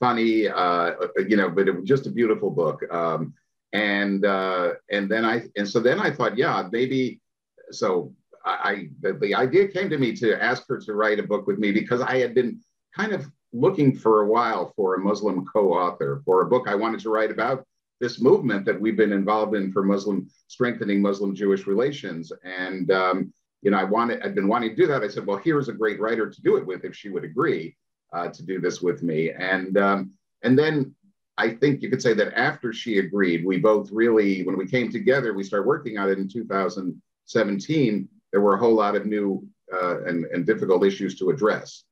[0.00, 0.48] funny.
[0.48, 0.94] Uh,
[1.28, 2.82] you know, but it was just a beautiful book.
[2.92, 3.34] Um,
[3.72, 7.20] and uh, and then I and so then I thought, yeah, maybe
[7.70, 8.12] so
[8.44, 11.60] I the, the idea came to me to ask her to write a book with
[11.60, 12.62] me because I had been
[12.96, 16.98] kind of looking for a while for a Muslim co-author for a book I wanted
[17.00, 17.64] to write about
[18.02, 22.32] this movement that we've been involved in for Muslim strengthening Muslim Jewish relations.
[22.42, 25.04] And um, you know, I wanted I'd been wanting to do that.
[25.04, 27.76] I said, well, here's a great writer to do it with if she would agree
[28.12, 29.30] uh, to do this with me.
[29.30, 30.10] And um,
[30.42, 30.96] and then
[31.38, 34.90] I think you could say that after she agreed, we both really, when we came
[34.90, 38.08] together, we started working on it in 2017.
[38.32, 41.84] there were a whole lot of new uh, and, and difficult issues to address.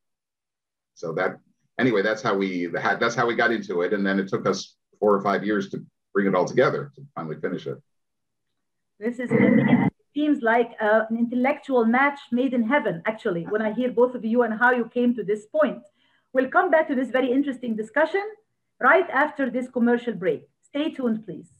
[0.94, 1.38] So that
[1.78, 4.48] anyway, that's how we had that's how we got into it, and then it took
[4.48, 7.78] us four or five years to bring it all together to finally finish it.
[8.98, 13.02] This is it seems like uh, an intellectual match made in heaven.
[13.06, 15.82] Actually, when I hear both of you and how you came to this point,
[16.32, 18.22] we'll come back to this very interesting discussion
[18.80, 20.48] right after this commercial break.
[20.62, 21.59] Stay tuned, please.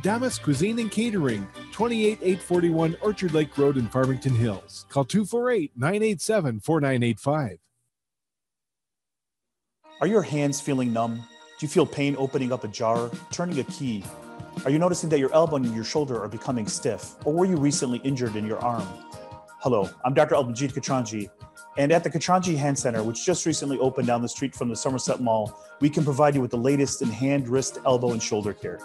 [0.01, 4.85] Damas Cuisine and Catering, 28841 Orchard Lake Road in Farmington Hills.
[4.89, 7.57] Call 248 987 4985.
[9.99, 11.17] Are your hands feeling numb?
[11.17, 14.03] Do you feel pain opening up a jar, turning a key?
[14.65, 17.13] Are you noticing that your elbow and your shoulder are becoming stiff?
[17.23, 18.87] Or were you recently injured in your arm?
[19.59, 20.33] Hello, I'm Dr.
[20.33, 21.29] Albanjit Katranji,
[21.77, 24.75] And at the Katranji Hand Center, which just recently opened down the street from the
[24.75, 28.53] Somerset Mall, we can provide you with the latest in hand, wrist, elbow, and shoulder
[28.53, 28.79] care.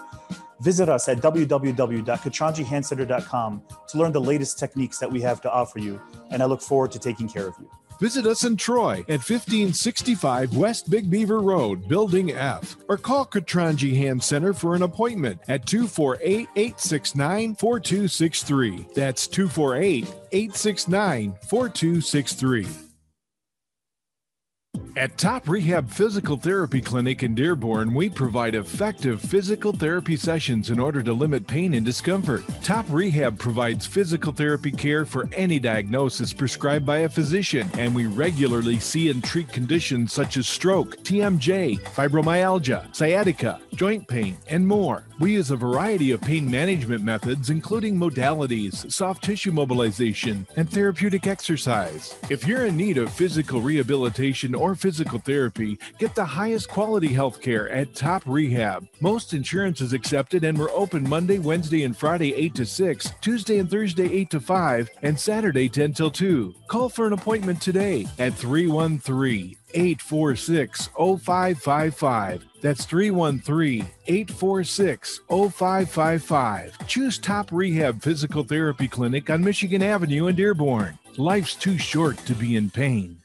[0.61, 6.01] Visit us at www.katranjihandcenter.com to learn the latest techniques that we have to offer you,
[6.31, 7.69] and I look forward to taking care of you.
[7.99, 13.97] Visit us in Troy at 1565 West Big Beaver Road, Building F, or call Katranji
[13.97, 18.87] Hand Center for an appointment at 248 869 4263.
[18.93, 22.86] That's 248 869 4263.
[24.97, 30.79] At Top Rehab Physical Therapy Clinic in Dearborn, we provide effective physical therapy sessions in
[30.79, 32.43] order to limit pain and discomfort.
[32.63, 38.07] Top Rehab provides physical therapy care for any diagnosis prescribed by a physician, and we
[38.07, 45.06] regularly see and treat conditions such as stroke, TMJ, fibromyalgia, sciatica, joint pain, and more.
[45.19, 51.25] We use a variety of pain management methods, including modalities, soft tissue mobilization, and therapeutic
[51.25, 52.15] exercise.
[52.29, 57.41] If you're in need of physical rehabilitation or physical therapy, get the highest quality health
[57.41, 58.87] care at Top Rehab.
[58.99, 63.57] Most insurance is accepted, and we're open Monday, Wednesday, and Friday 8 to 6, Tuesday
[63.57, 66.53] and Thursday 8 to 5, and Saturday 10 till 2.
[66.67, 72.45] Call for an appointment today at 313 846 0555.
[72.61, 76.87] That's 313 846 0555.
[76.87, 80.97] Choose Top Rehab Physical Therapy Clinic on Michigan Avenue in Dearborn.
[81.17, 83.21] Life's too short to be in pain.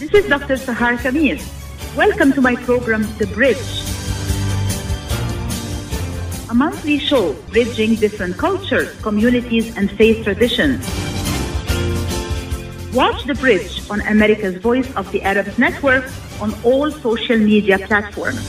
[0.00, 0.56] This is Dr.
[0.56, 1.46] Sahar Khamis.
[1.94, 3.56] Welcome to my program, The Bridge.
[6.50, 11.07] A monthly show bridging different cultures, communities, and faith traditions.
[12.94, 18.40] Watch The Bridge on America's Voice of the Arabs Network on all social media platforms.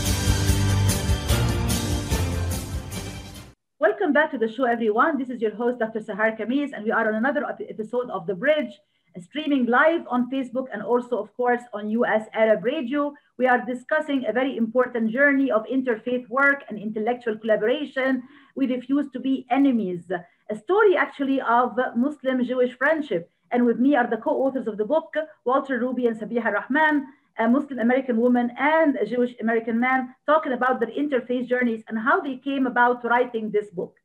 [3.80, 5.17] Welcome back to the show, everyone.
[5.17, 5.99] This is your host, Dr.
[5.99, 8.71] Sahar Khamis, and we are on another episode of The Bridge,
[9.13, 13.13] uh, streaming live on Facebook and also, of course, on US Arab Radio.
[13.38, 18.23] We are discussing a very important journey of interfaith work and intellectual collaboration.
[18.56, 20.10] We refuse to be enemies.
[20.49, 23.30] A story actually of Muslim Jewish friendship.
[23.51, 25.13] And with me are the co authors of the book,
[25.45, 27.07] Walter Ruby and Sabiha Rahman,
[27.38, 31.97] a Muslim American woman and a Jewish American man, talking about their interfaith journeys and
[31.97, 33.95] how they came about writing this book.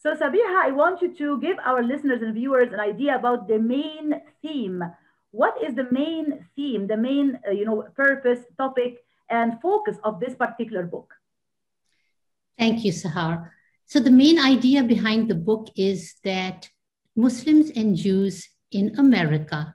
[0.00, 3.58] So, Sabiha, I want you to give our listeners and viewers an idea about the
[3.58, 4.82] main theme.
[5.32, 10.20] What is the main theme, the main, uh, you know, purpose, topic, and focus of
[10.20, 11.12] this particular book?
[12.56, 13.50] Thank you, Sahar.
[13.86, 16.68] So, the main idea behind the book is that
[17.16, 19.74] Muslims and Jews in America,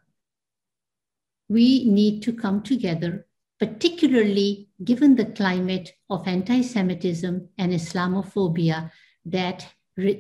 [1.49, 3.25] we need to come together,
[3.59, 8.91] particularly given the climate of anti Semitism and Islamophobia
[9.25, 9.67] that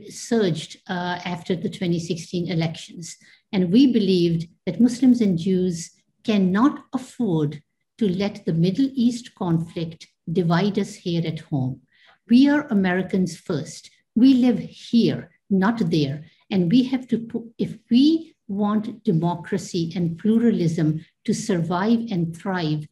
[0.09, 3.17] surged uh, after the 2016 elections.
[3.51, 5.91] And we believed that Muslims and Jews
[6.23, 7.61] cannot afford
[7.97, 11.81] to let the Middle East conflict divide us here at home.
[12.29, 13.91] We are Americans first.
[14.15, 16.25] We live here, not there.
[16.49, 22.87] And we have to put, if we want democracy and pluralism to survive and thrive,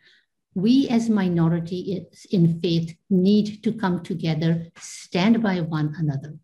[0.53, 6.35] we as minorities in faith need to come together, stand by one another.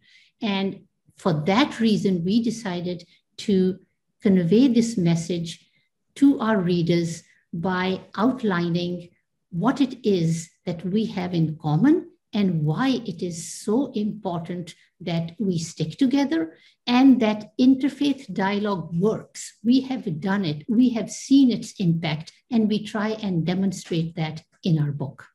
[0.42, 0.82] And
[1.18, 3.04] for that reason, we decided
[3.38, 3.80] to
[4.22, 5.66] convey this message
[6.16, 9.10] to our readers by outlining
[9.52, 15.32] what it is that we have in common and why it is so important that
[15.40, 16.54] we stick together
[16.86, 19.58] and that interfaith dialogue works.
[19.64, 24.44] We have done it, we have seen its impact, and we try and demonstrate that
[24.64, 25.26] in our book.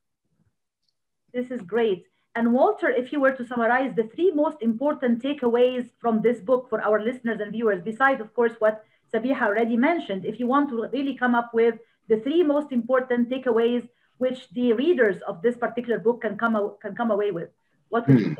[1.33, 2.07] This is great.
[2.35, 6.69] And Walter, if you were to summarize the three most important takeaways from this book
[6.71, 10.71] for our listeners and viewers, besides, of course, what Sabiha already mentioned, if you want
[10.71, 11.75] to really come up with
[12.09, 13.87] the three most important takeaways
[14.19, 17.51] which the readers of this particular book can come, can come away with,
[17.89, 18.31] what would hmm.
[18.31, 18.37] you?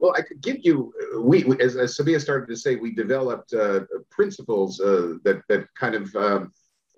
[0.00, 3.80] Well, I could give you, we, as, as Sabia started to say, we developed uh,
[4.10, 6.52] principles uh, that, that kind of um,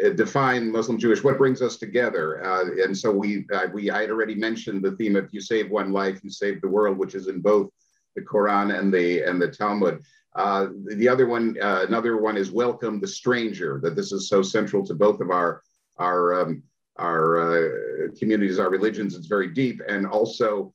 [0.05, 2.45] uh, define Muslim Jewish, what brings us together.
[2.45, 5.71] Uh, and so we, uh, we, I had already mentioned the theme of you save
[5.71, 7.71] one life, you save the world, which is in both
[8.15, 10.03] the Quran and the, and the Talmud.
[10.35, 14.85] Uh, the other one, another one is welcome the stranger, that this is so central
[14.87, 15.63] to both of our,
[15.99, 16.63] our, um,
[16.99, 19.15] our communities, our religions.
[19.15, 19.81] It's very deep.
[19.89, 20.73] And also,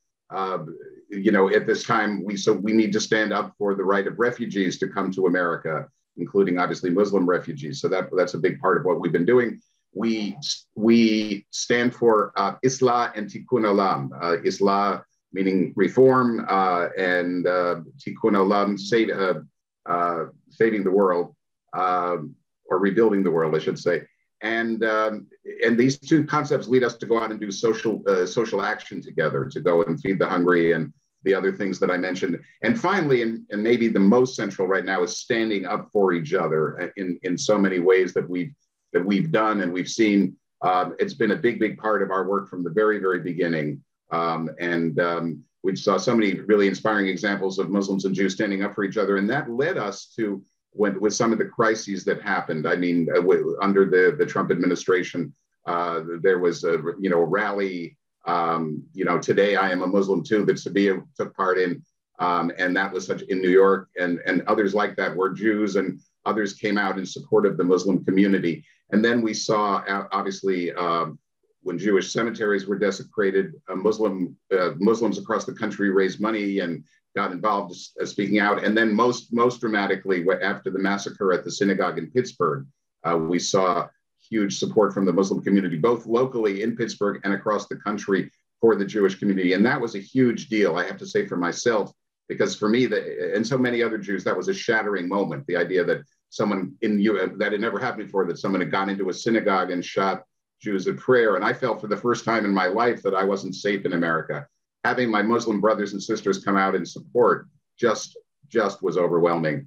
[1.10, 4.06] you know, at this time, we so we need to stand up for the right
[4.06, 7.80] of refugees to come to America, including obviously Muslim refugees.
[7.80, 9.60] So that that's a big part of what we've been doing.
[9.94, 10.36] We
[10.74, 14.10] we stand for uh, Islah and Tikkun Olam.
[14.20, 15.02] Uh, Islah
[15.32, 18.76] meaning reform, uh, and uh, Tikkun Olam,
[19.10, 21.34] uh, uh, saving the world
[21.72, 22.34] um,
[22.66, 24.02] or rebuilding the world, I should say.
[24.42, 25.26] And um,
[25.62, 29.00] and these two concepts lead us to go out and do social uh, social action
[29.00, 30.92] together, to go and feed the hungry and
[31.24, 32.38] the other things that I mentioned.
[32.62, 36.34] And finally, and, and maybe the most central right now is standing up for each
[36.34, 38.52] other in, in so many ways that we've
[38.92, 40.36] that we've done and we've seen.
[40.62, 43.82] Um, it's been a big, big part of our work from the very, very beginning.
[44.12, 48.62] Um, and um, we saw so many really inspiring examples of Muslims and Jews standing
[48.62, 49.16] up for each other.
[49.16, 52.68] And that led us to when, with some of the crises that happened.
[52.68, 53.22] I mean, uh,
[53.60, 55.34] under the, the Trump administration,
[55.66, 60.22] uh, there was a you know rally um, you know, today I am a Muslim
[60.22, 61.82] too that Sabia took part in,
[62.18, 65.76] um, and that was such in New York and and others like that were Jews
[65.76, 68.64] and others came out in support of the Muslim community.
[68.90, 71.18] And then we saw uh, obviously um,
[71.62, 76.84] when Jewish cemeteries were desecrated, uh, Muslim uh, Muslims across the country raised money and
[77.16, 78.62] got involved uh, speaking out.
[78.62, 82.66] And then most most dramatically, after the massacre at the synagogue in Pittsburgh,
[83.02, 83.88] uh, we saw
[84.32, 88.30] huge support from the Muslim community, both locally in Pittsburgh and across the country
[88.62, 89.52] for the Jewish community.
[89.52, 91.92] And that was a huge deal, I have to say for myself,
[92.30, 95.46] because for me, the, and so many other Jews, that was a shattering moment.
[95.46, 98.88] The idea that someone in you that had never happened before, that someone had gone
[98.88, 100.24] into a synagogue and shot
[100.62, 101.36] Jews at prayer.
[101.36, 103.92] And I felt for the first time in my life that I wasn't safe in
[103.92, 104.46] America.
[104.84, 108.16] Having my Muslim brothers and sisters come out in support just
[108.48, 109.66] just was overwhelming.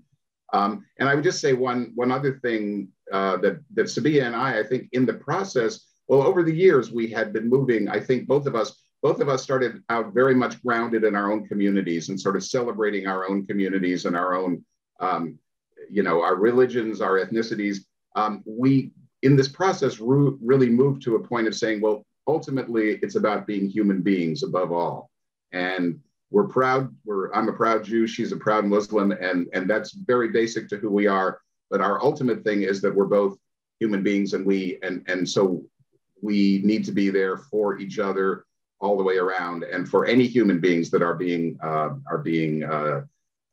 [0.54, 4.36] Um, and I would just say one one other thing uh, that that Sabia and
[4.36, 7.88] I, I think, in the process, well, over the years we had been moving.
[7.88, 11.32] I think both of us, both of us started out very much grounded in our
[11.32, 14.64] own communities and sort of celebrating our own communities and our own,
[15.00, 15.38] um,
[15.90, 17.80] you know, our religions, our ethnicities.
[18.16, 18.92] Um, we,
[19.24, 23.48] in this process, re- really moved to a point of saying, well, ultimately, it's about
[23.48, 25.10] being human beings above all,
[25.52, 26.00] and
[26.32, 26.94] we're proud.
[27.06, 28.08] We're I'm a proud Jew.
[28.08, 31.40] She's a proud Muslim, and and that's very basic to who we are.
[31.70, 33.38] But our ultimate thing is that we're both
[33.80, 35.64] human beings, and we and and so
[36.22, 38.46] we need to be there for each other
[38.80, 42.64] all the way around, and for any human beings that are being uh, are being
[42.64, 43.02] uh,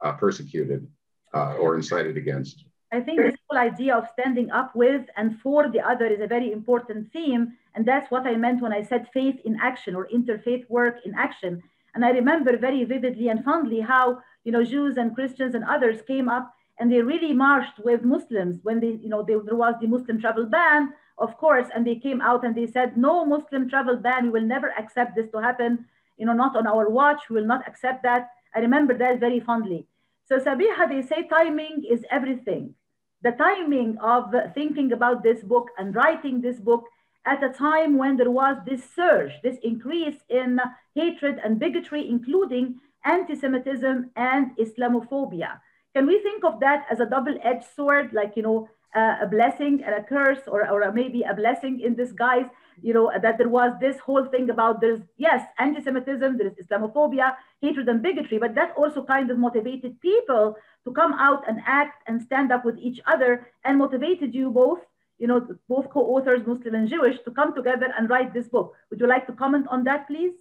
[0.00, 0.86] uh, persecuted
[1.34, 2.64] uh, or incited against.
[2.92, 6.26] I think this whole idea of standing up with and for the other is a
[6.26, 7.56] very important theme.
[7.74, 11.14] And that's what I meant when I said faith in action or interfaith work in
[11.14, 11.62] action.
[11.94, 16.02] And I remember very vividly and fondly how, you know, Jews and Christians and others
[16.02, 19.76] came up and they really marched with Muslims when they, you know, they, there was
[19.80, 23.70] the Muslim travel ban, of course, and they came out and they said, no Muslim
[23.70, 25.84] travel ban, we will never accept this to happen,
[26.18, 28.30] you know, not on our watch, we will not accept that.
[28.56, 29.86] I remember that very fondly.
[30.28, 32.74] So Sabiha, they say timing is everything.
[33.22, 36.82] The timing of thinking about this book and writing this book
[37.24, 40.58] at a time when there was this surge, this increase in
[40.96, 45.60] hatred and bigotry, including anti-Semitism and Islamophobia.
[45.94, 49.82] Can we think of that as a double-edged sword, like, you know, uh, a blessing
[49.84, 52.44] and a curse, or, or maybe a blessing in disguise,
[52.82, 57.88] you know, that there was this whole thing about there's, yes, anti-Semitism, there's Islamophobia, hatred
[57.88, 62.20] and bigotry, but that also kind of motivated people to come out and act and
[62.20, 64.80] stand up with each other and motivated you both,
[65.18, 68.74] you know, both co-authors, Muslim and Jewish, to come together and write this book.
[68.90, 70.34] Would you like to comment on that, please?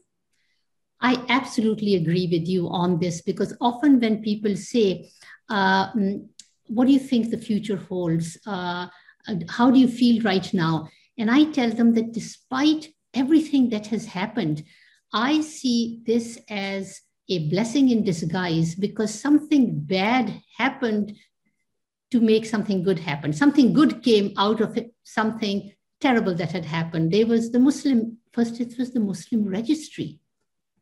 [1.02, 5.10] I absolutely agree with you on this because often when people say,
[5.49, 6.28] uh, mm,
[6.68, 8.38] what do you think the future holds?
[8.45, 8.88] Uh,
[9.49, 10.88] how do you feel right now?
[11.18, 14.64] And I tell them that despite everything that has happened,
[15.14, 21.16] I see this as a blessing in disguise because something bad happened
[22.12, 23.34] to make something good happen.
[23.34, 27.12] Something good came out of it, something terrible that had happened.
[27.12, 30.21] There was the Muslim, first it was the Muslim registry.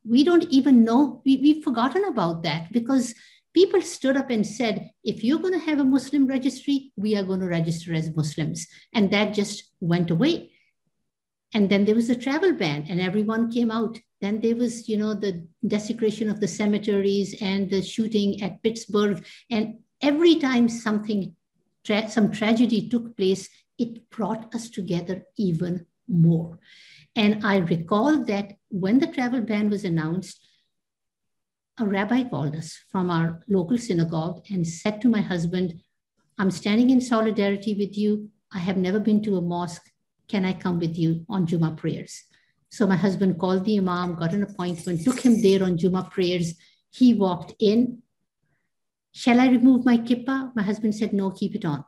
[0.05, 3.13] We don't even know, we, we've forgotten about that because
[3.53, 7.23] people stood up and said, if you're going to have a Muslim registry, we are
[7.23, 8.67] going to register as Muslims.
[8.93, 10.51] And that just went away.
[11.53, 13.97] And then there was a travel ban, and everyone came out.
[14.21, 19.25] Then there was, you know, the desecration of the cemeteries and the shooting at Pittsburgh.
[19.49, 21.35] And every time something,
[21.83, 26.59] tra- some tragedy took place, it brought us together even more.
[27.15, 30.39] And I recall that when the travel ban was announced,
[31.79, 35.81] a rabbi called us from our local synagogue and said to my husband,
[36.37, 38.29] I'm standing in solidarity with you.
[38.53, 39.89] I have never been to a mosque.
[40.27, 42.23] Can I come with you on Juma prayers?
[42.69, 46.53] So my husband called the Imam, got an appointment, took him there on Juma prayers.
[46.91, 48.03] He walked in.
[49.11, 50.55] Shall I remove my kippah?
[50.55, 51.83] My husband said, No, keep it on.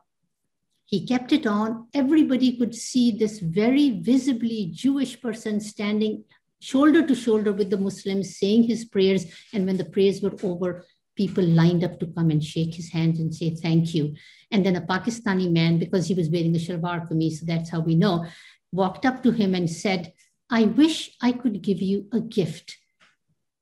[0.92, 1.88] He kept it on.
[1.94, 6.24] Everybody could see this very visibly Jewish person standing
[6.60, 9.24] shoulder to shoulder with the Muslims, saying his prayers.
[9.54, 10.84] And when the prayers were over,
[11.16, 14.14] people lined up to come and shake his hand and say thank you.
[14.50, 17.80] And then a Pakistani man, because he was wearing the shalwar kameez, so that's how
[17.80, 18.26] we know,
[18.70, 20.12] walked up to him and said,
[20.50, 22.76] I wish I could give you a gift,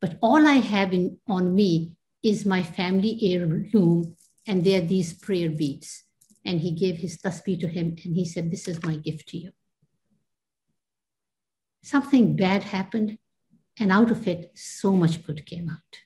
[0.01, 1.93] but all I have in, on me
[2.25, 4.17] is my family heirloom,
[4.49, 6.03] and they're these prayer beads.
[6.45, 9.39] And he gave his tasbih to him, and he said, This is my gift to
[9.39, 9.53] you
[11.83, 13.19] something bad happened,
[13.79, 15.97] and out of it, so much good came out.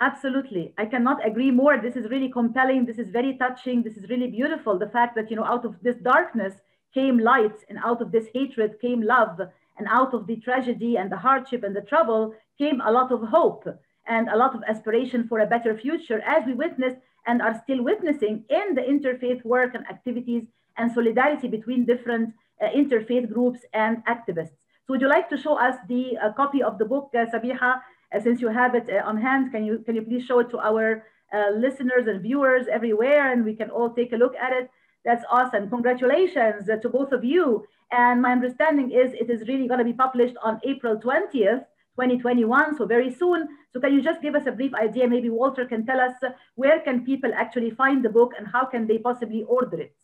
[0.00, 0.74] Absolutely.
[0.76, 1.78] I cannot agree more.
[1.78, 2.84] This is really compelling.
[2.84, 3.82] This is very touching.
[3.82, 4.78] This is really beautiful.
[4.78, 6.54] The fact that, you know, out of this darkness
[6.92, 9.40] came light, and out of this hatred came love,
[9.78, 13.22] and out of the tragedy and the hardship and the trouble came a lot of
[13.22, 13.66] hope
[14.08, 17.82] and a lot of aspiration for a better future, as we witnessed and are still
[17.82, 20.44] witnessing in the interfaith work and activities
[20.76, 22.32] and solidarity between different
[22.62, 24.56] uh, interfaith groups and activists.
[24.86, 27.80] So would you like to show us the uh, copy of the book, uh, Sabiha,
[28.14, 30.50] uh, since you have it uh, on hand, can you, can you please show it
[30.50, 34.52] to our uh, listeners and viewers everywhere and we can all take a look at
[34.52, 34.70] it.
[35.04, 35.68] That's awesome.
[35.68, 37.64] Congratulations to both of you.
[37.90, 41.64] And my understanding is it is really going to be published on April 20th,
[41.96, 43.48] 2021, so very soon.
[43.72, 45.08] So can you just give us a brief idea?
[45.08, 46.12] Maybe Walter can tell us
[46.54, 49.96] where can people actually find the book and how can they possibly order it?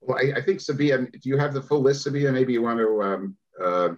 [0.00, 2.32] Well, I, I think Sabia, do you have the full list, Sabia?
[2.32, 3.02] Maybe you want to.
[3.02, 3.88] Um, uh,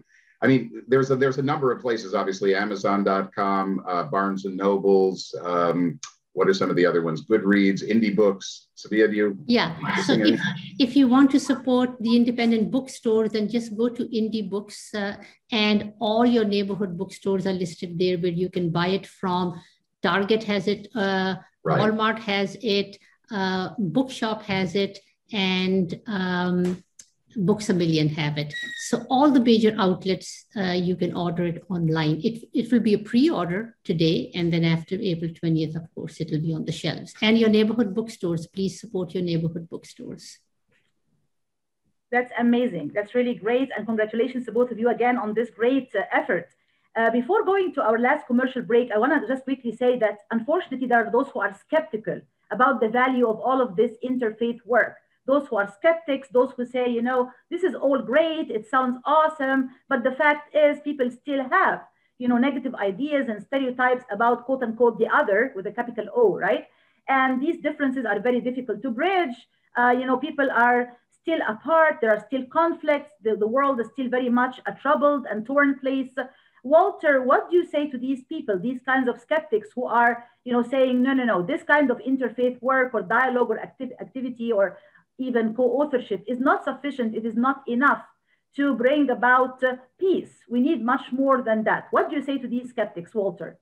[0.42, 2.14] I mean, there's a there's a number of places.
[2.14, 5.34] Obviously, Amazon.com, uh, Barnes and Nobles.
[5.42, 6.00] Um,
[6.32, 7.24] what are some of the other ones?
[7.26, 8.68] Goodreads, indie books.
[8.76, 9.38] Sabia, do you?
[9.46, 9.76] Yeah.
[10.04, 10.40] So if,
[10.78, 15.16] if you want to support the independent bookstores, then just go to indie books, uh,
[15.50, 19.60] and all your neighborhood bookstores are listed there, where you can buy it from.
[20.02, 20.88] Target has it.
[20.94, 21.80] Uh, right.
[21.80, 22.96] Walmart has it.
[23.30, 24.98] Uh, Bookshop has it
[25.32, 26.82] and um,
[27.36, 28.54] Books a Million have it.
[28.88, 32.20] So all the major outlets, uh, you can order it online.
[32.24, 36.30] It, it will be a pre-order today, and then after April 20th, of course, it
[36.30, 37.14] will be on the shelves.
[37.22, 40.38] And your neighborhood bookstores, please support your neighborhood bookstores.
[42.10, 42.90] That's amazing.
[42.94, 43.70] That's really great.
[43.76, 46.48] And congratulations to both of you again on this great uh, effort.
[46.96, 50.18] Uh, before going to our last commercial break, I want to just quickly say that
[50.32, 52.20] unfortunately, there are those who are skeptical
[52.50, 54.96] about the value of all of this interfaith work
[55.30, 57.20] those who are skeptics, those who say, you know,
[57.52, 59.60] this is all great, it sounds awesome,
[59.90, 61.78] but the fact is people still have,
[62.22, 66.24] you know, negative ideas and stereotypes about quote unquote the other with a capital O,
[66.48, 66.64] right?
[67.08, 69.36] And these differences are very difficult to bridge.
[69.78, 70.80] Uh, you know, people are
[71.20, 75.26] still apart, there are still conflicts, the, the world is still very much a troubled
[75.30, 76.10] and torn place.
[76.62, 80.12] Walter, what do you say to these people, these kinds of skeptics who are,
[80.44, 83.96] you know, saying, no, no, no, this kind of interfaith work or dialogue or acti-
[84.00, 84.78] activity or
[85.20, 87.14] even co-authorship is not sufficient.
[87.14, 88.02] It is not enough
[88.56, 90.32] to bring about uh, peace.
[90.48, 91.86] We need much more than that.
[91.90, 93.58] What do you say to these skeptics, Walter?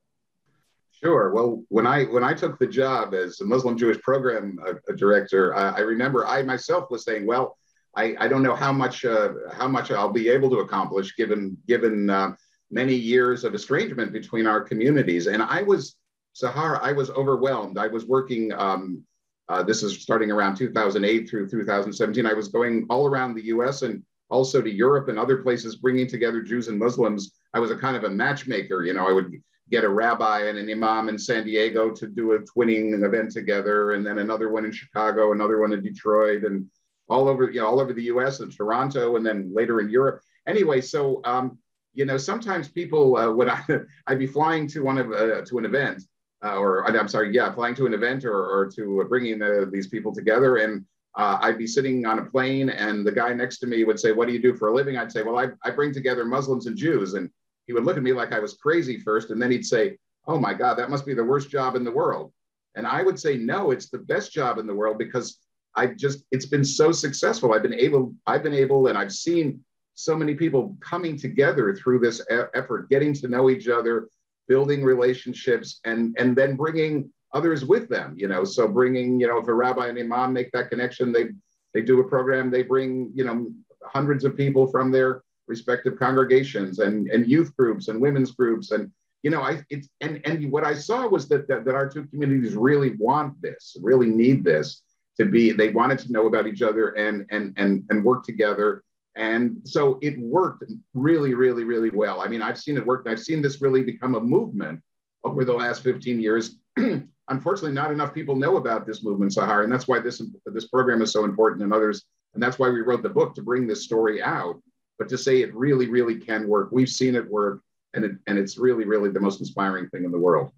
[1.03, 1.33] Sure.
[1.33, 5.55] Well, when I when I took the job as a Muslim Jewish program uh, director,
[5.55, 7.57] I, I, remember I myself was saying, well,
[7.95, 11.57] I, I don't know how much uh, how much I'll be able to accomplish given
[11.69, 12.31] given uh,
[12.71, 15.29] many years of estrangement between our communities.
[15.29, 15.97] And I was
[16.35, 17.79] Sahar, I was overwhelmed.
[17.79, 19.05] I was working um,
[19.49, 22.27] uh, this is starting around 2008 through 2017.
[22.27, 26.07] I was going all around the US and also to Europe and other places, bringing
[26.07, 27.33] together Jews and Muslims.
[27.55, 28.85] I was a kind of a matchmaker.
[28.85, 29.33] You know, I would
[29.71, 33.93] get a rabbi and an imam in San Diego to do a twinning event together,
[33.93, 36.67] and then another one in Chicago, another one in Detroit, and
[37.09, 38.41] all over, you know, all over the U.S.
[38.41, 40.21] and Toronto, and then later in Europe.
[40.47, 41.59] Anyway, so um,
[41.95, 43.63] you know, sometimes people uh, when I
[44.07, 46.03] I'd be flying to one of uh, to an event,
[46.45, 49.89] uh, or I'm sorry, yeah, flying to an event or, or to bringing the, these
[49.89, 50.57] people together.
[50.57, 50.85] And
[51.17, 54.13] uh, I'd be sitting on a plane and the guy next to me would say,
[54.13, 54.97] what do you do for a living?
[54.97, 57.15] I'd say, well, I, I bring together Muslims and Jews.
[57.15, 57.29] And
[57.69, 60.39] he would look at me like I was crazy first, and then he'd say, "Oh
[60.39, 62.33] my God, that must be the worst job in the world."
[62.75, 65.39] And I would say, "No, it's the best job in the world because
[65.77, 67.53] I just it's been so successful.
[67.53, 69.63] I've been able, I've been able, and I've seen
[69.95, 72.25] so many people coming together through this
[72.55, 74.09] effort, getting to know each other,
[74.49, 78.15] building relationships, and and then bringing others with them.
[78.17, 81.27] You know, so bringing, you know, if a rabbi and imam make that connection, they
[81.75, 83.51] they do a program, they bring, you know,
[83.85, 88.91] hundreds of people from their respective congregations and and youth groups and women's groups and
[89.23, 92.05] you know i it's and and what i saw was that, that that our two
[92.05, 94.83] communities really want this really need this
[95.17, 98.85] to be they wanted to know about each other and and and and work together
[99.19, 100.65] and so it worked
[100.95, 104.15] really really really well i mean i've seen it work i've seen this really become
[104.15, 104.81] a movement
[105.25, 106.57] over the last 15 years
[107.29, 111.03] unfortunately not enough people know about this movement sahar and that's why this this program
[111.03, 112.05] is so important and others
[112.35, 114.61] and that's why we wrote the book to bring this story out
[114.99, 116.71] but to say it really, really can work.
[116.73, 117.63] We've seen it work,
[117.95, 120.51] and it, and it's really, really the most inspiring thing in the world.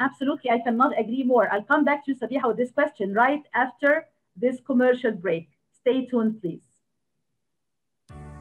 [0.00, 1.52] Absolutely, I cannot agree more.
[1.52, 5.48] I'll come back to Sabiha with this question right after this commercial break.
[5.80, 6.62] Stay tuned, please.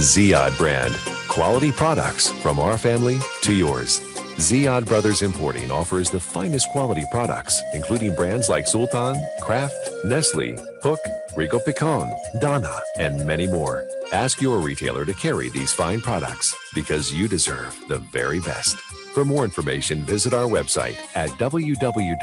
[0.00, 0.94] Ziad brand.
[1.28, 4.00] Quality products from our family to yours.
[4.38, 9.76] Ziad Brothers Importing offers the finest quality products, including brands like Sultan, Kraft,
[10.06, 11.00] Nestle, Hook,
[11.36, 13.86] Rico Picon, Donna, and many more.
[14.10, 18.76] Ask your retailer to carry these fine products because you deserve the very best.
[19.12, 22.20] For more information, visit our website at www.ziad.com.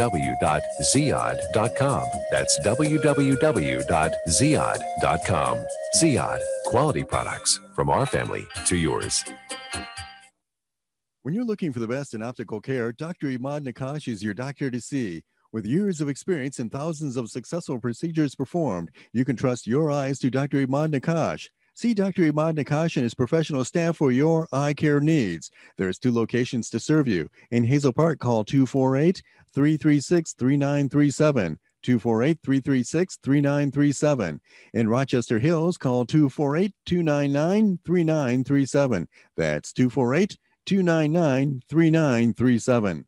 [2.32, 3.06] That's www.ziad.com.
[5.96, 9.24] Ziad, quality products from our family to yours.
[11.24, 13.28] When you're looking for the best in optical care, Dr.
[13.28, 15.24] Imad Nakash is your doctor to see.
[15.54, 20.20] With years of experience and thousands of successful procedures performed, you can trust your eyes
[20.20, 20.68] to Dr.
[20.68, 21.48] Imad Nakash.
[21.74, 22.24] See Dr.
[22.24, 25.50] Imad Nakash and his professional staff for your eye care needs.
[25.78, 27.30] There's two locations to serve you.
[27.50, 29.22] In Hazel Park, call 248
[29.54, 31.60] 336 3937.
[31.88, 34.42] 248 336 3937.
[34.74, 39.08] In Rochester Hills, call 248 299 3937.
[39.38, 43.06] That's 248 299 3937.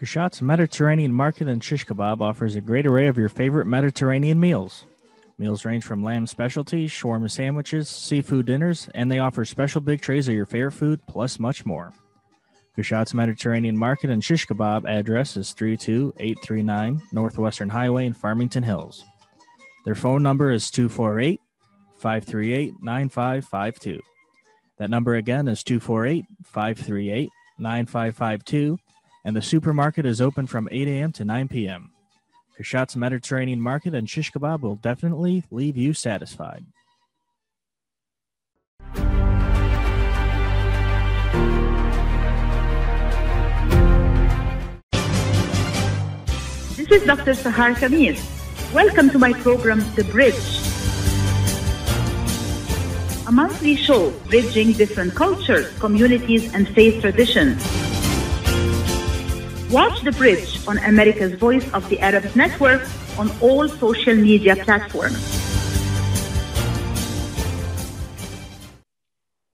[0.00, 4.86] Kashat's Mediterranean Market and Shish Kebab offers a great array of your favorite Mediterranean meals.
[5.38, 10.28] Meals range from lamb specialties, shawarma sandwiches, seafood dinners, and they offer special big trays
[10.28, 11.92] of your favorite food, plus much more.
[12.76, 19.04] Kashat's Mediterranean Market and Shish Kebab address is 32839 Northwestern Highway in Farmington Hills.
[19.84, 21.40] Their phone number is 248
[21.96, 24.00] 538 9552.
[24.78, 28.78] That number again is 248 538 9552
[29.24, 31.12] and the supermarket is open from 8 a.m.
[31.12, 31.91] to 9 p.m.
[32.58, 36.66] Kashat's Mediterranean Market and Shish Kebab will definitely leave you satisfied.
[46.76, 47.32] This is Dr.
[47.32, 48.20] Sahar Khamis.
[48.74, 50.34] Welcome to my program, The Bridge.
[53.26, 57.81] A monthly show bridging different cultures, communities, and faith traditions.
[59.72, 62.82] Watch The Bridge on America's Voice of the Arabs Network
[63.16, 65.16] on all social media platforms.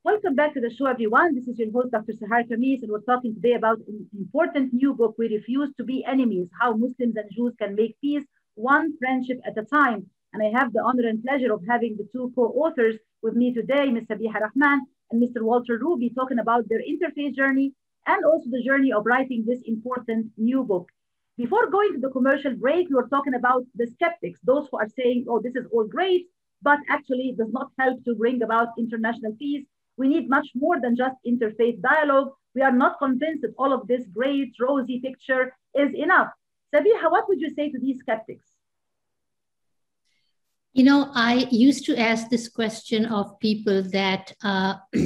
[0.03, 1.37] Welcome back to the show, everyone.
[1.37, 2.15] This is your host, Dr.
[2.15, 6.05] Sahar Khamis, and we're talking today about an important new book, We Refuse to Be
[6.05, 8.25] Enemies How Muslims and Jews Can Make Peace
[8.57, 10.11] One Friendship at a Time.
[10.33, 13.55] And I have the honor and pleasure of having the two co authors with me
[13.55, 14.09] today, Ms.
[14.11, 14.81] Sabiha Rahman
[15.13, 15.43] and Mr.
[15.43, 17.73] Walter Ruby, talking about their interfaith journey
[18.09, 20.89] and also the journey of writing this important new book.
[21.37, 24.89] Before going to the commercial break, we were talking about the skeptics, those who are
[24.99, 26.27] saying, oh, this is all great,
[26.63, 29.65] but actually does not help to bring about international peace.
[29.97, 32.31] We need much more than just interfaith dialogue.
[32.55, 36.31] We are not convinced that all of this great, rosy picture is enough.
[36.75, 38.47] Sabiha, what would you say to these skeptics?
[40.73, 44.75] You know, I used to ask this question of people that uh,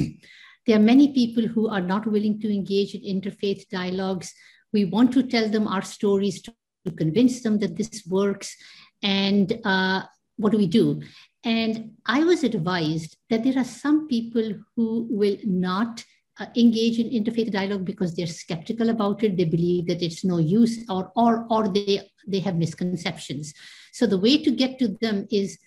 [0.67, 4.33] there are many people who are not willing to engage in interfaith dialogues.
[4.73, 6.55] We want to tell them our stories to,
[6.97, 8.57] convince them that this works.
[9.05, 10.03] And uh,
[10.37, 11.01] what do we do?
[11.45, 16.05] And I was advised that there are some people who will not
[16.41, 19.37] uh, engage in interfaith dialogue because they're skeptical about it.
[19.37, 23.55] They believe that it's no use, or or or they they have misconceptions.
[23.93, 25.59] So the way to get to them is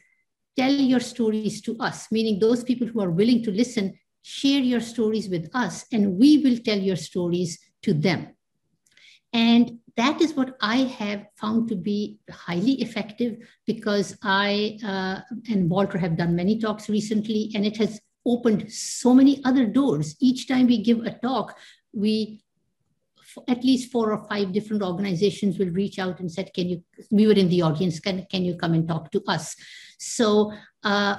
[0.57, 3.97] tell your stories to us, meaning those people who are willing to listen,
[4.27, 8.35] share your stories with us, and we will tell your stories to them.
[9.31, 15.19] And that is what I have found to be highly effective because I uh,
[15.51, 20.15] and Walter have done many talks recently, and it has opened so many other doors.
[20.19, 21.55] Each time we give a talk,
[21.93, 22.41] we
[23.47, 27.27] at least four or five different organizations will reach out and said, "Can you?" We
[27.27, 27.99] were in the audience.
[27.99, 29.55] Can can you come and talk to us?
[29.99, 30.51] So
[30.81, 31.17] uh,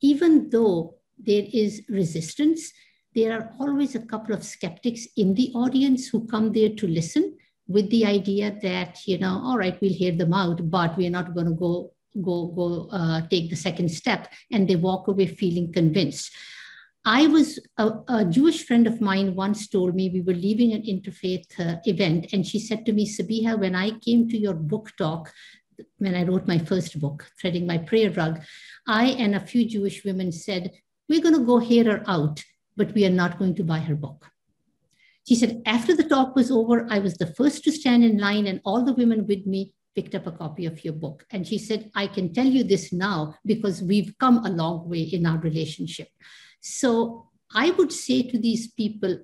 [0.00, 2.72] even though there is resistance,
[3.14, 7.36] there are always a couple of skeptics in the audience who come there to listen
[7.68, 11.34] with the idea that you know, all right, we'll hear them out, but we're not
[11.34, 11.92] going to go
[12.22, 16.32] go go uh, take the second step, and they walk away feeling convinced.
[17.04, 20.82] I was a, a, Jewish friend of mine once told me we were leaving an
[20.82, 24.90] interfaith uh, event, and she said to me, Sabiha, when I came to your book
[24.98, 25.32] talk,
[25.98, 28.40] when I wrote my first book, Threading My Prayer Rug,
[28.88, 30.72] I and a few Jewish women said,
[31.08, 32.42] We're going to go hear her out,
[32.76, 34.26] but we are not going to buy her book.
[35.26, 38.46] She said, After the talk was over, I was the first to stand in line,
[38.46, 41.24] and all the women with me picked up a copy of your book.
[41.30, 45.00] And she said, I can tell you this now because we've come a long way
[45.00, 46.08] in our relationship.
[46.60, 49.20] So I would say to these people,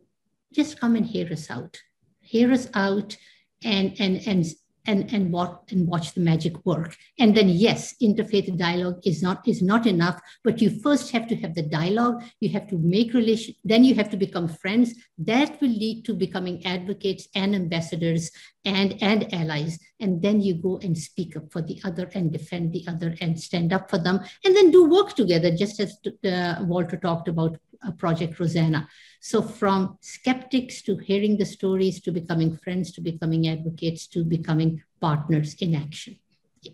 [0.52, 1.78] just come and hear us out.
[2.20, 3.16] Hear us out
[3.64, 4.46] and and and
[4.86, 6.96] and and watch and watch the magic work.
[7.18, 11.36] And then yes, interfaith dialogue is not is not enough, but you first have to
[11.36, 12.22] have the dialogue.
[12.40, 13.54] You have to make relation.
[13.64, 14.94] Then you have to become friends.
[15.18, 18.30] That will lead to becoming advocates and ambassadors
[18.64, 19.78] and and allies.
[20.00, 23.40] And then you go and speak up for the other and defend the other and
[23.40, 24.20] stand up for them.
[24.44, 27.58] And then do work together, just as uh, Walter talked about
[27.90, 28.86] Project Rozana.
[29.20, 34.82] So from skeptics to hearing the stories to becoming friends to becoming advocates to becoming
[35.00, 36.18] partners in action.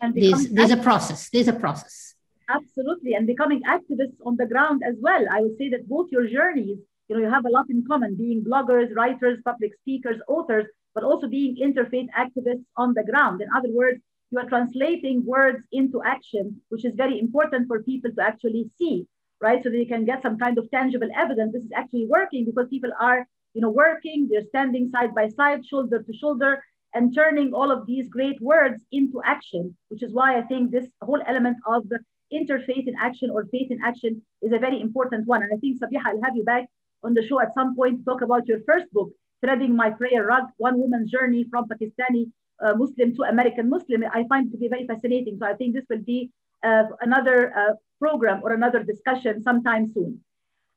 [0.01, 1.31] And there's, there's a process.
[1.31, 2.15] There's a process.
[2.49, 3.15] Absolutely.
[3.15, 5.25] And becoming activists on the ground as well.
[5.31, 6.79] I would say that both your journeys,
[7.09, 11.05] you know, you have a lot in common, being bloggers, writers, public speakers, authors, but
[11.05, 13.41] also being interfaith activists on the ground.
[13.41, 14.01] In other words,
[14.31, 19.07] you are translating words into action, which is very important for people to actually see
[19.41, 19.63] right?
[19.63, 21.53] So they can get some kind of tangible evidence.
[21.53, 25.65] This is actually working because people are, you know, working, they're standing side by side,
[25.67, 26.63] shoulder to shoulder,
[26.95, 30.89] and turning all of these great words into action, which is why I think this
[31.03, 31.85] whole element of
[32.33, 35.43] interfaith in action or faith in action is a very important one.
[35.43, 36.67] And I think, Sabiha, I'll have you back
[37.03, 39.11] on the show at some point to talk about your first book,
[39.43, 42.31] Threading My Prayer Rug, One Woman's Journey from Pakistani
[42.61, 44.03] uh, Muslim to American Muslim.
[44.13, 45.39] I find it to be very fascinating.
[45.39, 46.31] So I think this will be
[46.65, 50.21] uh, another uh, program or another discussion sometime soon.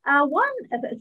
[0.06, 0.56] Uh, one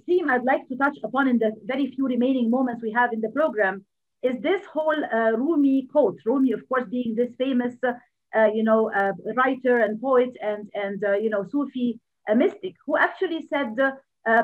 [0.07, 3.21] theme I'd like to touch upon in the very few remaining moments we have in
[3.21, 3.85] the program
[4.23, 6.19] is this whole uh, Rumi quote.
[6.27, 11.03] Rumi, of course, being this famous, uh, you know, uh, writer and poet and and
[11.03, 11.99] uh, you know Sufi
[12.37, 13.75] mystic, who actually said,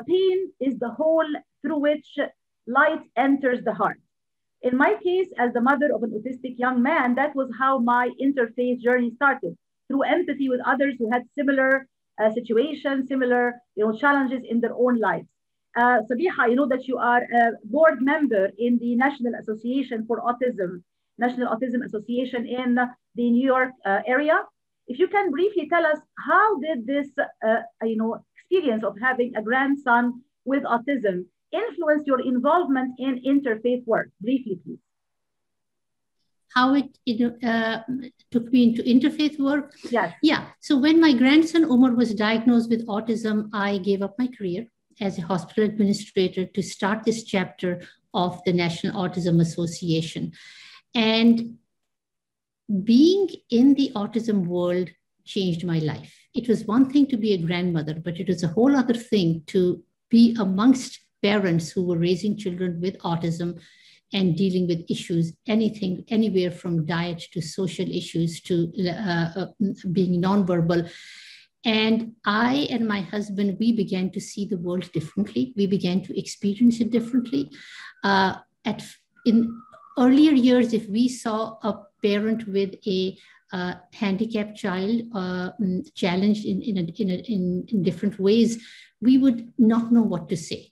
[0.07, 1.31] "Pain is the hole
[1.61, 2.17] through which
[2.65, 3.99] light enters the heart."
[4.63, 8.09] In my case, as the mother of an autistic young man, that was how my
[8.19, 9.55] interfaith journey started
[9.87, 11.87] through empathy with others who had similar
[12.21, 15.27] uh, situations, similar you know, challenges in their own lives.
[15.75, 20.21] Uh, Sabiha, you know that you are a board member in the National Association for
[20.21, 20.81] Autism,
[21.19, 22.75] National Autism Association in
[23.15, 24.39] the New York uh, area.
[24.87, 29.35] If you can briefly tell us how did this, uh, you know, experience of having
[29.35, 34.09] a grandson with autism influence your involvement in interfaith work?
[34.21, 34.79] Briefly, please
[36.57, 37.79] how it, it uh,
[38.31, 39.75] took me into interfaith work.
[39.91, 40.13] Yes.
[40.23, 40.45] Yeah.
[40.59, 44.65] So when my grandson Omar was diagnosed with autism, I gave up my career
[44.99, 47.81] as a hospital administrator to start this chapter
[48.13, 50.31] of the National Autism Association.
[50.95, 51.57] And
[52.83, 54.89] being in the autism world
[55.25, 56.13] changed my life.
[56.33, 59.43] It was one thing to be a grandmother, but it was a whole other thing
[59.47, 63.59] to be amongst parents who were raising children with autism
[64.13, 69.45] and dealing with issues, anything, anywhere from diet to social issues to uh, uh,
[69.91, 70.89] being nonverbal.
[71.65, 75.53] And I and my husband, we began to see the world differently.
[75.57, 77.51] We began to experience it differently.
[78.03, 78.83] Uh, at
[79.25, 79.61] in
[79.97, 83.17] earlier years, if we saw a parent with a
[83.51, 88.63] uh, handicapped child uh, mm, challenged in, in, a, in, a, in, in different ways,
[89.01, 90.71] we would not know what to say.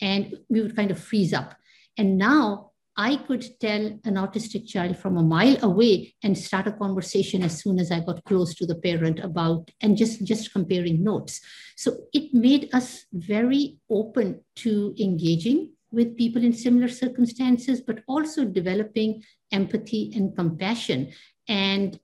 [0.00, 1.54] And we would kind of freeze up.
[1.98, 6.72] And now I could tell an autistic child from a mile away and start a
[6.72, 11.04] conversation as soon as I got close to the parent about and just, just comparing
[11.04, 11.40] notes.
[11.76, 18.44] So it made us very open to engaging with people in similar circumstances, but also
[18.44, 19.22] developing
[19.52, 21.12] empathy and compassion.
[21.48, 22.00] And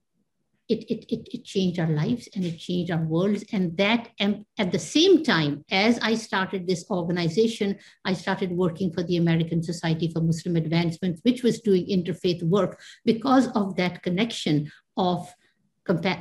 [0.72, 3.44] it, it, it, it, changed our lives and it changed our worlds.
[3.52, 8.92] And that, and at the same time, as I started this organization, I started working
[8.92, 14.02] for the American Society for Muslim Advancement, which was doing interfaith work because of that
[14.02, 15.28] connection of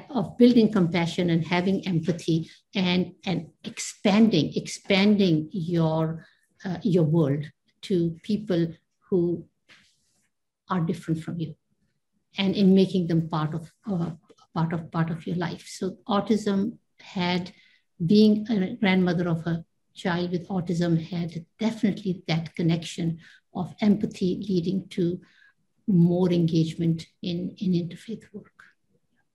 [0.10, 6.26] of building compassion and having empathy and and expanding expanding your
[6.66, 7.46] uh, your world
[7.84, 8.68] to people
[9.08, 9.46] who
[10.68, 11.54] are different from you
[12.38, 14.12] and in making them part of uh,
[14.54, 15.66] part of part of your life.
[15.68, 17.52] So autism had
[18.06, 23.20] being a grandmother of a child with autism had definitely that connection
[23.54, 25.20] of empathy leading to
[25.88, 28.52] more engagement in, in interfaith work.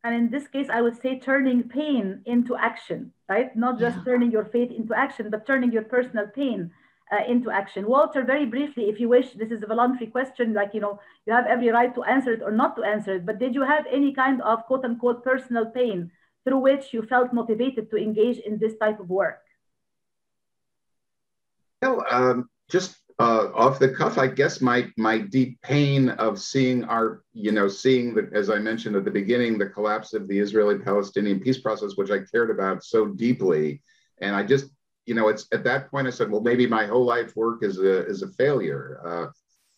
[0.03, 3.55] And in this case, I would say turning pain into action, right?
[3.57, 4.05] Not just yeah.
[4.05, 6.71] turning your faith into action, but turning your personal pain
[7.13, 7.87] uh, into action.
[7.87, 11.33] Walter, very briefly, if you wish, this is a voluntary question, like, you know, you
[11.33, 13.87] have every right to answer it or not to answer it, but did you have
[13.91, 16.11] any kind of quote unquote personal pain
[16.45, 19.41] through which you felt motivated to engage in this type of work?
[21.83, 26.85] Well, um, just uh, off the cuff, I guess my my deep pain of seeing
[26.85, 30.39] our, you know, seeing the, as I mentioned at the beginning, the collapse of the
[30.39, 33.83] Israeli-Palestinian peace process, which I cared about so deeply,
[34.19, 34.67] and I just
[35.07, 37.79] you know, it's at that point I said, well, maybe my whole life work is
[37.79, 39.27] a is a failure, uh,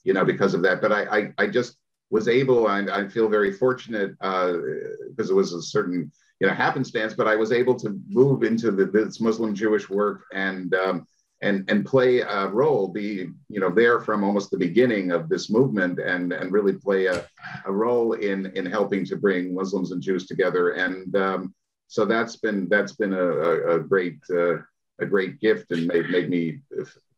[0.04, 0.80] you know, because of that.
[0.80, 1.76] But I I, I just
[2.10, 6.10] was able, and I feel very fortunate because uh, it was a certain
[6.40, 10.22] you know happenstance, but I was able to move into the, this Muslim Jewish work
[10.32, 11.06] and um,
[11.42, 15.50] and and play a role, be you know there from almost the beginning of this
[15.50, 17.26] movement, and and really play a,
[17.66, 20.70] a role in in helping to bring Muslims and Jews together.
[20.70, 21.54] And um,
[21.86, 24.56] so that's been that's been a, a, a great uh,
[25.00, 26.60] a great gift and made, made me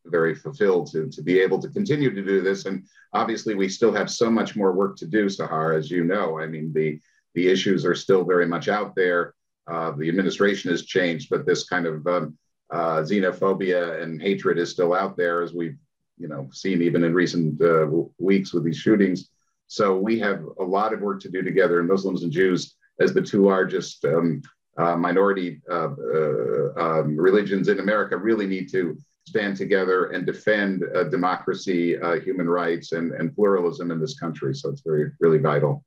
[0.05, 2.65] very fulfilled to, to be able to continue to do this.
[2.65, 6.39] And obviously, we still have so much more work to do, Sahar, as you know.
[6.39, 6.99] I mean, the,
[7.35, 9.33] the issues are still very much out there.
[9.67, 12.37] Uh, the administration has changed, but this kind of um,
[12.71, 15.77] uh, xenophobia and hatred is still out there, as we've
[16.17, 19.29] you know seen even in recent uh, weeks with these shootings.
[19.67, 23.13] So we have a lot of work to do together, and Muslims and Jews as
[23.13, 24.41] the two largest um,
[24.77, 28.97] uh, minority uh, uh, um, religions in America really need to
[29.27, 34.53] stand together and defend democracy, human rights, and, and pluralism in this country.
[34.55, 35.83] So it's very, really vital.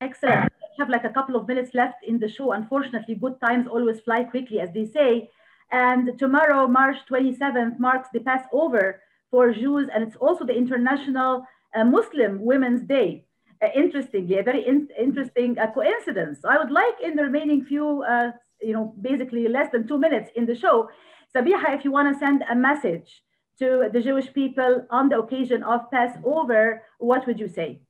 [0.00, 0.50] Excellent.
[0.62, 2.52] We have like a couple of minutes left in the show.
[2.52, 5.28] Unfortunately, good times always fly quickly, as they say.
[5.70, 11.84] And tomorrow, March 27th, marks the Passover for Jews, and it's also the International uh,
[11.84, 13.24] Muslim Women's Day
[13.62, 16.38] uh, interestingly, a very in interesting uh, coincidence.
[16.44, 20.30] I would like in the remaining few, uh, you know, basically less than two minutes
[20.34, 20.88] in the show,
[21.34, 23.22] Sabiha, if you want to send a message
[23.58, 27.80] to the Jewish people on the occasion of Passover, what would you say?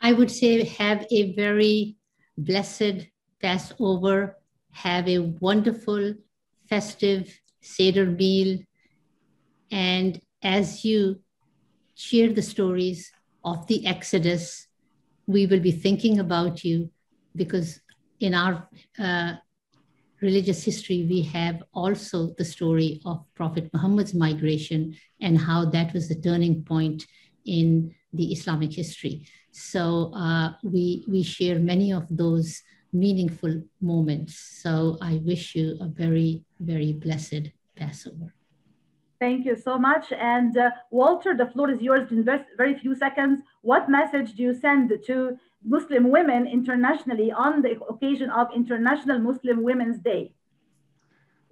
[0.00, 1.96] I would say have a very
[2.36, 3.08] blessed
[3.40, 4.36] Passover,
[4.72, 6.14] have a wonderful
[6.68, 8.58] festive Seder meal,
[9.70, 11.20] and as you
[11.94, 13.10] share the stories
[13.44, 14.66] of the Exodus,
[15.26, 16.90] we will be thinking about you
[17.36, 17.80] because
[18.20, 18.68] in our
[18.98, 19.34] uh,
[20.20, 26.08] religious history, we have also the story of Prophet Muhammad's migration and how that was
[26.08, 27.06] the turning point
[27.44, 29.26] in the Islamic history.
[29.52, 34.60] So uh, we, we share many of those meaningful moments.
[34.62, 38.32] So I wish you a very, very blessed Passover.
[39.24, 40.12] Thank you so much.
[40.12, 42.24] And uh, Walter, the floor is yours in
[42.58, 43.40] very few seconds.
[43.62, 49.62] What message do you send to Muslim women internationally on the occasion of International Muslim
[49.62, 50.34] Women's Day?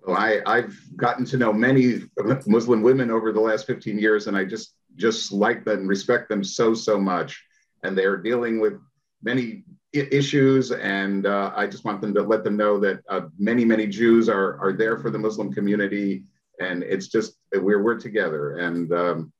[0.06, 2.02] Well, I, have gotten to know many
[2.46, 6.44] Muslim women over the last 15 years, and I just just like them, respect them
[6.44, 7.42] so so much,
[7.84, 8.74] and they're dealing with
[9.22, 9.64] many
[9.94, 13.86] issues, and uh, I just want them to let them know that uh, many many
[13.86, 16.24] Jews are are there for the Muslim community
[16.60, 19.32] and it's just we're we're together, and um,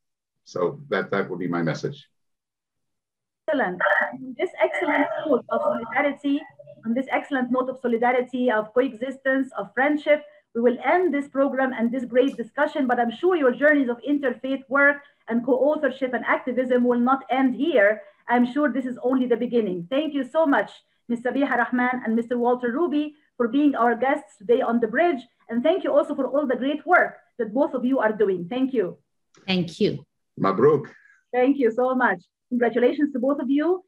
[0.45, 2.09] so that that would be my message.
[3.49, 3.81] Excellent.
[4.39, 6.41] This excellent note of solidarity,
[6.85, 11.73] on this excellent note of solidarity, of coexistence, of friendship, we will end this program
[11.73, 12.87] and this great discussion.
[12.87, 17.55] But I'm sure your journeys of interfaith work and co-authorship and activism will not end
[17.55, 18.03] here.
[18.29, 19.87] I'm sure this is only the beginning.
[19.91, 20.71] Thank you so much,
[21.09, 21.23] Ms.
[21.23, 22.37] Sabiha Rahman and Mr.
[22.37, 25.23] Walter Ruby for being our guests today on the bridge.
[25.49, 28.47] And thank you also for all the great work that both of you are doing.
[28.49, 28.99] Thank you.
[29.47, 30.07] Thank you.
[30.41, 30.85] Mabruk.
[31.33, 32.21] Thank you so much.
[32.51, 33.85] Congratulations to both of you.